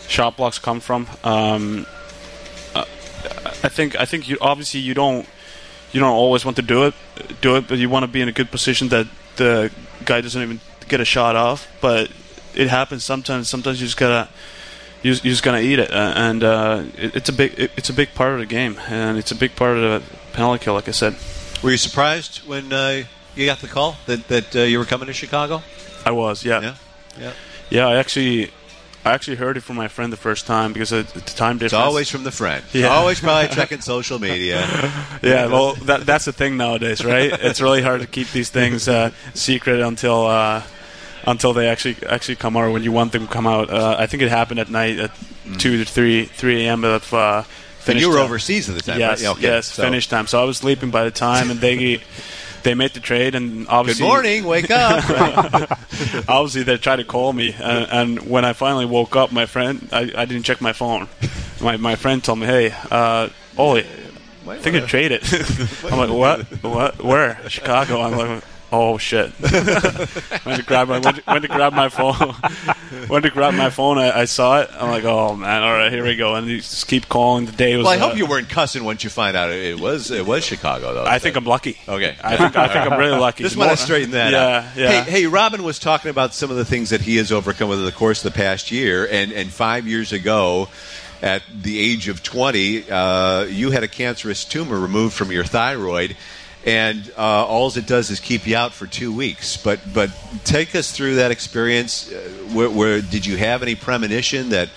[0.08, 1.06] shot blocks come from.
[1.22, 1.86] Um,
[2.74, 2.84] uh,
[3.62, 5.26] I think I think you obviously you don't
[5.92, 6.94] you don't always want to do it,
[7.40, 9.06] do it, but you want to be in a good position that
[9.36, 9.70] the
[10.04, 11.66] guy doesn't even get a shot off.
[11.80, 12.10] But
[12.54, 13.48] it happens sometimes.
[13.48, 14.28] Sometimes you just gotta
[15.02, 17.94] you just gonna eat it, uh, and uh, it, it's a big it, it's a
[17.94, 20.74] big part of the game, and it's a big part of the penalty kill.
[20.74, 21.16] Like I said,
[21.62, 23.04] were you surprised when uh,
[23.36, 25.62] you got the call that that uh, you were coming to Chicago?
[26.04, 26.74] I was, yeah, yeah,
[27.18, 27.32] yeah.
[27.70, 28.50] yeah I actually
[29.04, 31.72] I actually heard it from my friend the first time because the time difference.
[31.72, 32.64] It's always from the friend.
[32.72, 32.88] Yeah.
[32.88, 34.60] Always probably checking social media.
[35.22, 37.30] yeah, well, that, that's the thing nowadays, right?
[37.32, 40.62] it's really hard to keep these things uh, secret until uh,
[41.26, 43.70] until they actually actually come out when you want them to come out.
[43.70, 45.10] Uh, I think it happened at night at
[45.44, 45.58] mm.
[45.58, 46.84] two to three three a.m.
[46.84, 47.42] Of uh,
[47.78, 48.02] Finnish.
[48.02, 48.24] you were time.
[48.24, 49.30] overseas at the time, yes, right?
[49.32, 49.42] okay.
[49.42, 49.82] Yes, so.
[49.82, 50.26] Finnish time.
[50.26, 52.00] So I was sleeping by the time, and they
[52.64, 55.04] they made the trade, and obviously, good morning, wake up.
[56.28, 59.88] obviously, they tried to call me, and, and, when I finally woke up, my friend,
[59.92, 61.08] I, I didn't check my phone.
[61.60, 63.86] My my friend told me, "Hey, uh, Olli,
[64.48, 65.22] I think you traded."
[65.84, 66.64] I'm like, "What?
[66.64, 67.04] What?
[67.04, 67.38] Where?
[67.48, 69.32] Chicago?" I'm like oh shit.
[69.40, 72.34] went to grab my went to, went to grab my phone.
[73.08, 73.98] went to grab my phone.
[73.98, 74.70] I, I, saw it.
[74.72, 76.34] I'm like, oh man, all right, here we go.
[76.34, 77.46] And you just keep calling.
[77.46, 77.84] The day was.
[77.84, 80.94] Well, I hope you weren't cussing once you find out it, was it was Chicago
[80.94, 81.04] though.
[81.04, 81.78] I think I'm lucky.
[81.88, 83.42] Okay, I think I think I'm really lucky.
[83.44, 84.76] Just want to straighten that yeah, out.
[84.76, 85.02] Yeah.
[85.02, 87.82] Hey, hey, Robin was talking about some of the things that he has overcome over
[87.82, 90.68] the course of the past year, and and five years ago
[91.22, 96.16] at the age of 20, uh, you had a cancerous tumor removed from your thyroid
[96.66, 99.56] and uh, all it does is keep you out for two weeks.
[99.56, 100.10] But but
[100.44, 102.10] take us through that experience.
[102.10, 102.20] Uh,
[102.52, 104.68] where, where, did you have any premonition that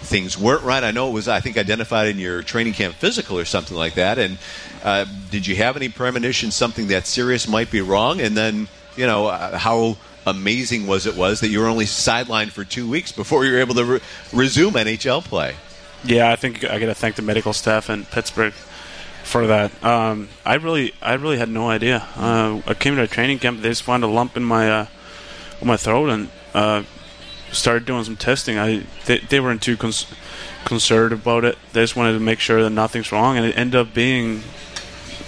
[0.00, 0.82] things weren't right?
[0.82, 3.94] I know it was I think identified in your training camp physical or something like
[3.94, 4.18] that.
[4.18, 4.38] And
[4.82, 8.20] uh, did you have any premonition something that serious might be wrong?
[8.20, 12.50] And then you know uh, how amazing was it was that you were only sidelined
[12.50, 14.00] for two weeks before you were able to re-
[14.32, 15.54] resume NHL play?
[16.04, 18.52] Yeah, I think I got to thank the medical staff in Pittsburgh
[19.26, 19.84] for that.
[19.84, 22.06] Um, I really, I really had no idea.
[22.16, 23.60] Uh, I came to a training camp.
[23.60, 24.86] They just found a lump in my uh,
[25.62, 26.84] my throat and uh,
[27.50, 28.56] started doing some testing.
[28.56, 30.06] I they, they weren't too cons-
[30.64, 31.58] concerned about it.
[31.72, 34.42] They just wanted to make sure that nothing's wrong, and it ended up being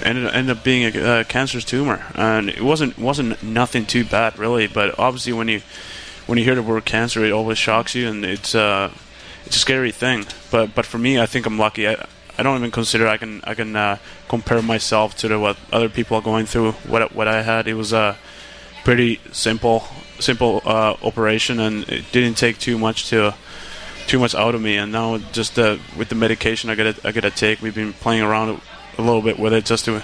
[0.02, 2.06] ended, ended up being a, a cancerous tumor.
[2.14, 5.60] And it wasn't wasn't nothing too bad really, but obviously when you
[6.26, 8.92] when you hear the word cancer, it always shocks you, and it's uh,
[9.44, 10.24] it's a scary thing.
[10.52, 11.88] But but for me, I think I'm lucky.
[11.88, 12.06] I,
[12.38, 15.88] I don't even consider I can I can uh, compare myself to the, what other
[15.88, 16.72] people are going through.
[16.86, 18.16] What what I had, it was a
[18.84, 19.84] pretty simple
[20.20, 23.34] simple uh, operation, and it didn't take too much to
[24.06, 24.76] too much out of me.
[24.76, 28.22] And now just with the medication I get I get to take, we've been playing
[28.22, 28.60] around
[28.96, 30.02] a little bit with it just to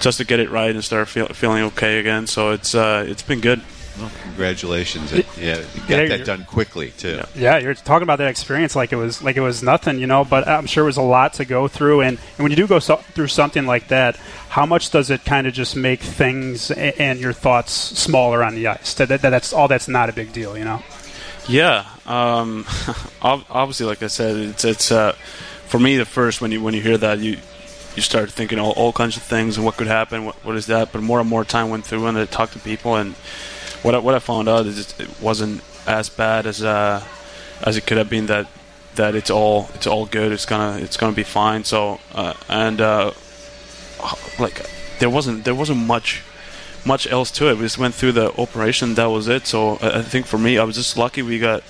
[0.00, 2.26] just to get it right and start feel, feeling okay again.
[2.26, 3.62] So it's uh, it's been good.
[3.98, 5.12] Well, congratulations!
[5.12, 7.20] It, yeah, you got yeah, that done quickly too.
[7.34, 10.24] Yeah, you're talking about that experience like it was like it was nothing, you know.
[10.24, 12.66] But I'm sure it was a lot to go through, and, and when you do
[12.66, 14.16] go so, through something like that,
[14.48, 18.54] how much does it kind of just make things and, and your thoughts smaller on
[18.54, 18.94] the ice?
[18.94, 19.68] That, that, that's all.
[19.68, 20.82] That's not a big deal, you know.
[21.46, 22.64] Yeah, um,
[23.22, 25.12] obviously, like I said, it's it's uh,
[25.66, 27.36] for me the first when you when you hear that you
[27.94, 30.66] you start thinking all, all kinds of things and what could happen, what, what is
[30.66, 30.92] that?
[30.92, 33.14] But more and more time went through and I talked to people and
[33.82, 37.04] what I, what I found out is it wasn't as bad as uh,
[37.62, 38.26] as it could have been.
[38.26, 38.46] That
[38.94, 40.32] that it's all it's all good.
[40.32, 41.64] It's gonna it's gonna be fine.
[41.64, 43.12] So uh, and uh,
[44.38, 44.66] like
[44.98, 46.22] there wasn't there wasn't much
[46.84, 47.56] much else to it.
[47.56, 48.94] We just went through the operation.
[48.94, 49.46] That was it.
[49.46, 51.62] So I think for me, I was just lucky we got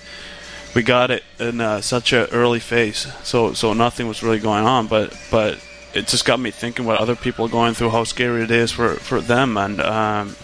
[0.74, 3.06] we got it in uh, such an early phase.
[3.22, 4.86] So so nothing was really going on.
[4.86, 5.58] But but
[5.94, 8.72] it just got me thinking what other people are going through, how scary it is
[8.72, 10.36] for for them, and um,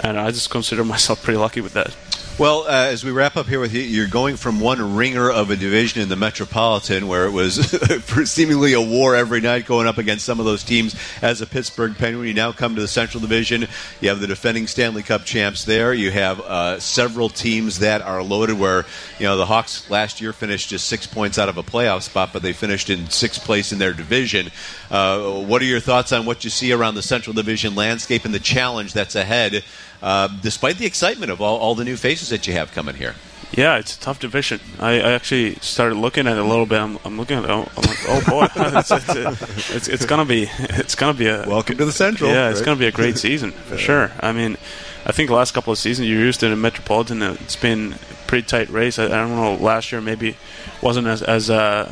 [0.00, 1.94] and I just consider myself pretty lucky with that.
[2.38, 5.50] Well, uh, as we wrap up here with you, you're going from one ringer of
[5.50, 7.56] a division in the Metropolitan, where it was
[8.30, 11.98] seemingly a war every night, going up against some of those teams as a Pittsburgh
[11.98, 12.28] Penguin.
[12.28, 13.66] You now come to the Central Division.
[14.00, 15.92] You have the defending Stanley Cup champs there.
[15.92, 18.56] You have uh, several teams that are loaded.
[18.56, 18.86] Where
[19.18, 22.30] you know the Hawks last year finished just six points out of a playoff spot,
[22.32, 24.52] but they finished in sixth place in their division.
[24.92, 28.32] Uh, what are your thoughts on what you see around the Central Division landscape and
[28.32, 29.64] the challenge that's ahead?
[30.02, 33.14] Uh, despite the excitement of all, all the new faces that you have coming here.
[33.52, 34.60] Yeah, it's a tough division.
[34.78, 36.80] I, I actually started looking at it a little bit.
[36.80, 37.50] I'm, I'm looking at it.
[37.50, 38.46] I'm like, oh boy,
[38.78, 42.30] it's, it's, it's, it's, gonna be it's gonna be a welcome to the Central.
[42.30, 44.12] Yeah, it's gonna be a great season for sure.
[44.20, 44.58] I mean,
[45.06, 47.22] I think the last couple of seasons you're used to in Metropolitan.
[47.22, 48.98] It's been a pretty tight race.
[48.98, 49.54] I, I don't know.
[49.54, 50.36] Last year maybe
[50.82, 51.90] wasn't as as uh,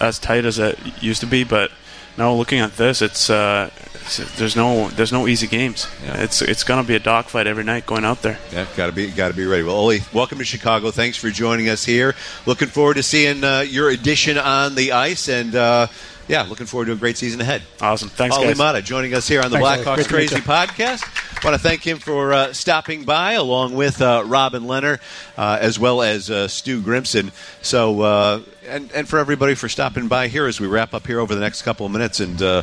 [0.00, 1.72] as tight as it used to be, but
[2.16, 3.70] now looking at this, it's uh,
[4.16, 5.86] there's no there's no easy games.
[6.04, 6.22] Yeah.
[6.22, 8.38] It's it's going to be a dogfight every night going out there.
[8.52, 9.62] Yeah, got to be got to be ready.
[9.62, 10.90] Well, Olli, welcome to Chicago.
[10.90, 12.14] Thanks for joining us here.
[12.46, 15.54] Looking forward to seeing uh, your addition on the ice and.
[15.54, 15.86] Uh,
[16.28, 17.62] yeah, looking forward to a great season ahead.
[17.80, 18.10] Awesome.
[18.10, 18.58] Thanks, Olli guys.
[18.58, 21.02] Maatta joining us here on the Thanks, Blackhawks Crazy Podcast.
[21.42, 25.00] want to thank him for uh, stopping by, along with uh, Robin Lehner,
[25.38, 27.32] uh, as well as uh, Stu Grimson.
[27.62, 31.20] So, uh, and, and for everybody for stopping by here as we wrap up here
[31.20, 32.20] over the next couple of minutes.
[32.20, 32.62] And uh,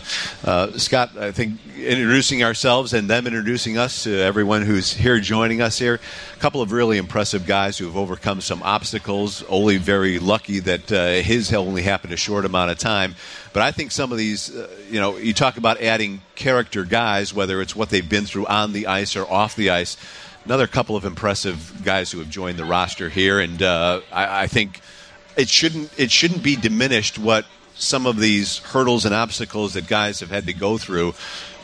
[0.78, 5.78] Scott, I think introducing ourselves and them introducing us to everyone who's here joining us
[5.78, 6.00] here.
[6.36, 9.44] A couple of really impressive guys who have overcome some obstacles.
[9.50, 13.16] Only very lucky that his only happened a short amount of time.
[13.54, 17.34] But I think some of these, uh, you know, you talk about adding character guys,
[17.34, 19.98] whether it's what they've been through on the ice or off the ice.
[20.44, 24.48] Another couple of impressive guys who have joined the roster here, and uh, I, I
[24.48, 24.82] think
[25.38, 30.22] it shouldn't it shouldn't be diminished what some of these hurdles and obstacles that guys
[30.22, 31.14] have had to go through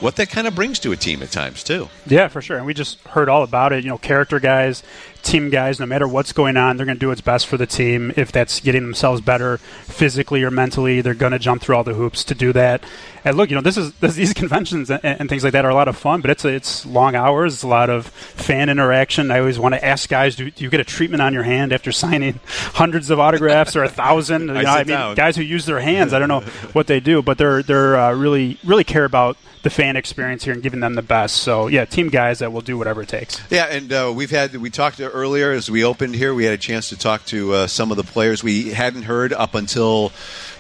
[0.02, 1.88] what that kind of brings to a team at times too.
[2.08, 2.58] Yeah, for sure.
[2.58, 3.84] And we just heard all about it.
[3.84, 4.82] You know, character guys,
[5.22, 5.80] team guys.
[5.80, 8.12] No matter what's going on, they're going to do what's best for the team.
[8.18, 11.94] If that's getting themselves better physically or mentally, they're going to jump through all the
[11.94, 12.84] hoops to do that.
[13.24, 15.72] And look, you know, this is this, these conventions and, and, things like that are
[15.72, 17.54] a lot of fun, but it's it's long hours.
[17.54, 19.32] It's a lot of fan interaction.
[19.32, 21.72] I always want to ask guys, do, do you get a treatment on your hand
[21.72, 24.48] after signing hundreds of autographs or a thousand?
[24.48, 25.16] You know, I, I mean, down.
[25.16, 26.42] guys who use their hands, I don't know
[26.74, 30.54] what they do, but they're they're uh, really really care about the fan experience here
[30.54, 31.38] and giving them the best.
[31.38, 33.40] So yeah, team guys that will do whatever it takes.
[33.50, 36.34] Yeah, and uh, we've had we talked earlier as we opened here.
[36.34, 39.34] We had a chance to talk to uh, some of the players we hadn't heard
[39.34, 40.12] up until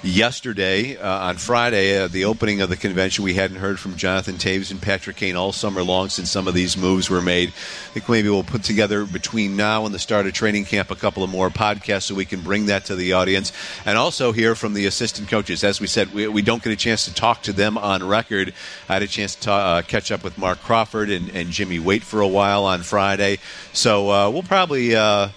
[0.04, 3.24] yesterday uh, on Friday, uh, the opening of the convention.
[3.24, 6.54] We hadn't heard from Jonathan Toews and Patrick Kane all summer long since some of
[6.54, 7.50] these moves were made.
[7.50, 10.96] I think maybe we'll put together between now and the start of training camp a
[10.96, 13.54] couple of more podcasts so we can bring that to the audience
[13.86, 15.64] and also hear from the assistant coaches.
[15.64, 18.54] As we said, we, we don't get a chance to talk to them on record.
[18.90, 22.04] I had a chance to uh, catch up with Marc Crawford and, and, Jimmy Waite
[22.04, 23.38] for a while on Friday.
[23.72, 25.30] So uh, we'll probably uh,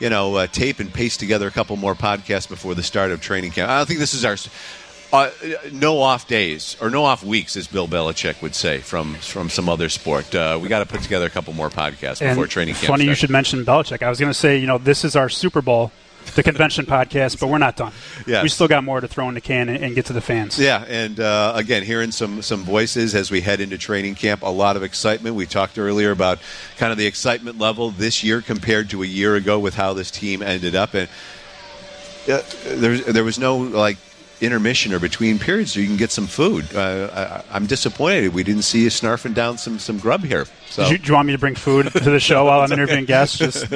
[0.00, 3.20] you know, uh, tape and paste together a couple more podcasts before the start of
[3.20, 3.70] training camp.
[3.70, 4.36] I don't think this is our
[5.12, 5.30] uh,
[5.72, 9.68] no off days or no off weeks, as Bill Belichick would say from from some
[9.68, 10.34] other sport.
[10.34, 12.86] Uh, we got to put together a couple more podcasts and before training camp.
[12.86, 13.08] Funny starts.
[13.08, 14.02] you should mention Belichick.
[14.02, 15.90] I was going to say, you know, this is our Super Bowl
[16.34, 17.92] the convention podcast, but we're not done.
[18.26, 18.42] Yeah.
[18.42, 20.58] We still got more to throw in the can and, and get to the fans.
[20.58, 24.48] Yeah, and uh, again, hearing some some voices as we head into training camp, a
[24.48, 25.34] lot of excitement.
[25.36, 26.38] We talked earlier about
[26.76, 30.10] kind of the excitement level this year compared to a year ago with how this
[30.10, 31.08] team ended up, and
[32.28, 33.98] uh, there there was no like
[34.40, 36.74] intermission or between periods so you can get some food.
[36.74, 40.46] Uh, I, am disappointed we didn't see you snarfing down some, some grub here.
[40.70, 40.84] So.
[40.84, 43.04] Do you, do, you, want me to bring food to the show while I'm interviewing
[43.04, 43.36] guests?
[43.38, 43.68] Just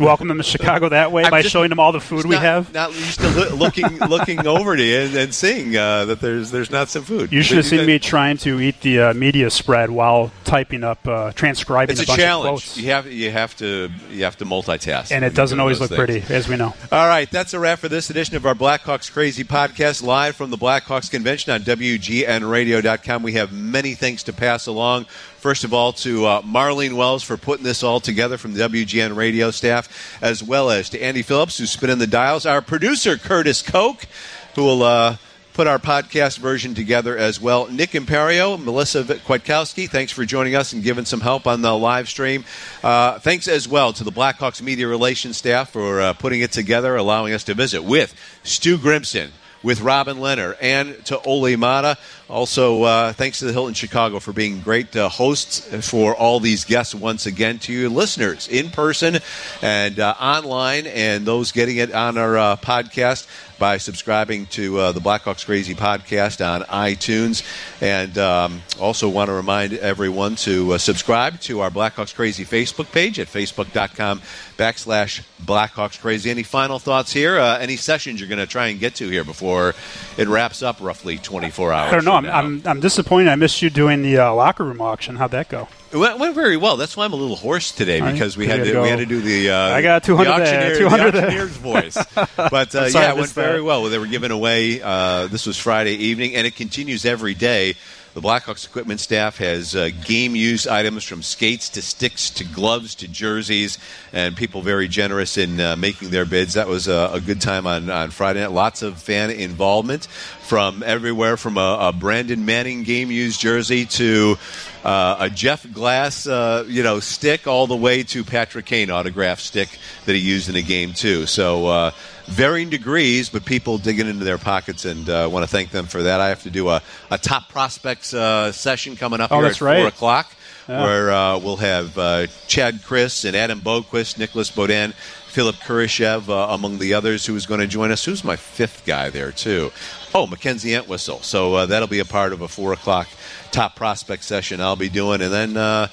[0.00, 2.34] welcome them to Chicago that way I'm by just, showing them all the food we
[2.34, 2.74] not, have.
[2.74, 3.20] Not just
[3.54, 7.32] looking looking over to you and, and seeing uh, that there's there's not some food.
[7.32, 11.06] You should have seen me trying to eat the uh, media spread while typing up,
[11.06, 11.92] uh, transcribing.
[11.92, 12.46] It's a, a bunch challenge.
[12.46, 12.76] Of quotes.
[12.76, 15.98] You have you have to you have to multitask, and it doesn't always look things.
[15.98, 16.74] pretty, as we know.
[16.90, 20.50] All right, that's a wrap for this edition of our Blackhawks Crazy podcast, live from
[20.50, 23.22] the Blackhawks convention on WGNRadio.com.
[23.22, 25.06] We have many thanks to pass along.
[25.42, 29.16] First of all, to uh, Marlene Wells for putting this all together from the WGN
[29.16, 33.60] radio staff, as well as to Andy Phillips, who's spinning the dials, our producer, Curtis
[33.60, 34.06] Koch,
[34.54, 34.82] who will.
[34.84, 35.16] Uh,
[35.52, 37.66] put our podcast version together as well.
[37.70, 42.08] Nick Imperio, Melissa Kwiatkowski, thanks for joining us and giving some help on the live
[42.08, 42.46] stream.
[42.82, 46.96] Uh, thanks as well to the Blackhawks media relations staff for uh, putting it together,
[46.96, 48.14] allowing us to visit with
[48.44, 49.30] Stu Grimson,
[49.62, 51.98] with Robin Lehner and to Olli Maatta.
[52.32, 56.64] Also, uh, thanks to the Hilton Chicago for being great uh, hosts for all these
[56.64, 59.18] guests once again to you listeners in person
[59.60, 63.26] and uh, online and those getting it on our uh, podcast
[63.62, 67.44] by subscribing to uh, the Blackhawks Crazy podcast on iTunes.
[67.80, 72.90] And um, also want to remind everyone to uh, subscribe to our Blackhawks Crazy Facebook
[72.90, 74.20] page at facebook.com
[74.58, 76.28] backslash Blackhawks Crazy.
[76.28, 77.38] Any final thoughts here?
[77.38, 79.74] Uh, any sessions you're going to try and get to here before
[80.16, 81.92] it wraps up roughly 24 hours?
[81.92, 82.21] I don't know.
[82.26, 85.16] I'm, I'm, I'm, disappointed I missed you doing the uh, locker room auction.
[85.16, 85.68] How'd that go?
[85.92, 86.76] It went, went, very well.
[86.76, 89.20] That's why I'm a little hoarse today because we had to, we had to do
[89.20, 91.98] the uh, I got 200 the auctioneer, 200 the auctioneer's voice.
[92.36, 93.84] But uh, yeah, it went very well.
[93.84, 94.80] They were giving away.
[94.82, 97.76] Uh, this was Friday evening, and it continues every day.
[98.14, 102.94] The Blackhawks equipment staff has uh, game use items from skates to sticks to gloves
[102.96, 103.78] to jerseys,
[104.12, 106.52] and people very generous in uh, making their bids.
[106.52, 108.52] That was a, a, good time on, on Friday night.
[108.52, 110.04] Lots of fan involvement
[110.42, 114.36] from everywhere from a, a Brandon Manning game used jersey to
[114.84, 119.40] uh, a Jeff Glass, uh, you know, stick all the way to Patrick Kane autograph
[119.40, 121.24] stick that he used in the game too.
[121.24, 121.90] So uh,
[122.26, 126.02] varying degrees, but people digging into their pockets, and uh, want to thank them for
[126.02, 126.20] that.
[126.20, 129.56] I have to do a, a top prospects uh, session coming up oh, here at
[129.56, 130.34] four o'clock,
[130.68, 130.82] yeah.
[130.82, 134.92] where uh, we'll have uh, Chad Krys and Adam Boqvist, Nicolas Beaudin,
[135.26, 138.04] Philipp Kurashev, uh, among the others, who is going to join us.
[138.04, 139.72] Who's my fifth guy there too?
[140.14, 141.20] Oh, Mackenzie Entwistle.
[141.22, 143.08] So uh, that'll be a part of a four o'clock
[143.50, 145.88] top prospect session I'll be doing, and then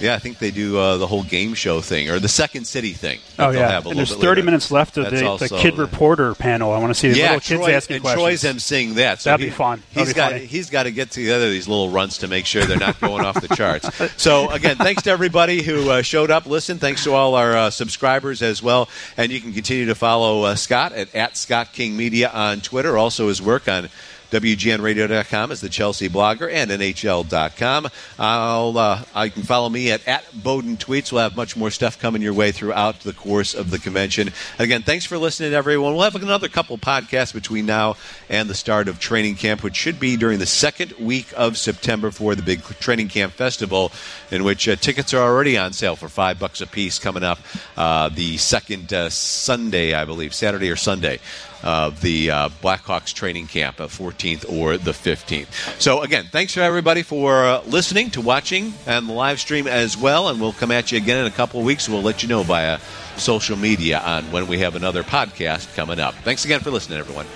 [0.00, 2.92] yeah, I think they do uh, the whole game show thing or the Second City
[2.92, 3.20] thing.
[3.38, 4.42] Oh yeah, and there's 30 later.
[4.42, 6.72] minutes left of the, the, kid reporter panel.
[6.72, 8.22] I want to see the yeah, little kids Troy, asking and questions.
[8.22, 9.20] Troy's emceeing that.
[9.20, 9.82] So That'd he, be fun.
[9.92, 10.46] That'd he's be got funny.
[10.46, 13.40] he's got to get together these little runs to make sure they're not going off
[13.40, 13.88] the charts.
[14.20, 16.46] So again, thanks to everybody who uh, showed up.
[16.46, 20.42] Listen, thanks to all our uh, subscribers as well, and you can continue to follow
[20.44, 22.96] uh, Scott at, at Scott King Media on Twitter.
[22.96, 23.88] Also, his work on
[24.30, 27.88] WGNradio.com is the Chelsea blogger and NHL.com.
[28.18, 31.10] I'll, uh, you can follow me at, at Boden Tweets.
[31.10, 34.30] We'll have much more stuff coming your way throughout the course of the convention.
[34.58, 35.94] Again, thanks for listening, everyone.
[35.94, 37.96] We'll have another couple podcasts between now
[38.28, 42.12] and the start of training camp, which should be during the second week of September
[42.12, 43.90] for the big training camp festival,
[44.30, 47.40] in which uh, tickets are already on sale for five bucks a piece coming up
[47.76, 51.18] uh, the second uh, Sunday, I believe, Saturday or Sunday
[51.62, 55.80] of the uh, Blackhawks training camp, the 14th or the 15th.
[55.80, 59.96] So, again, thanks for everybody for uh, listening, to watching, and the live stream as
[59.96, 60.28] well.
[60.28, 61.88] And we'll come at you again in a couple of weeks.
[61.88, 62.78] We'll let you know via
[63.16, 66.14] social media on when we have another podcast coming up.
[66.16, 67.26] Thanks again for listening, everyone.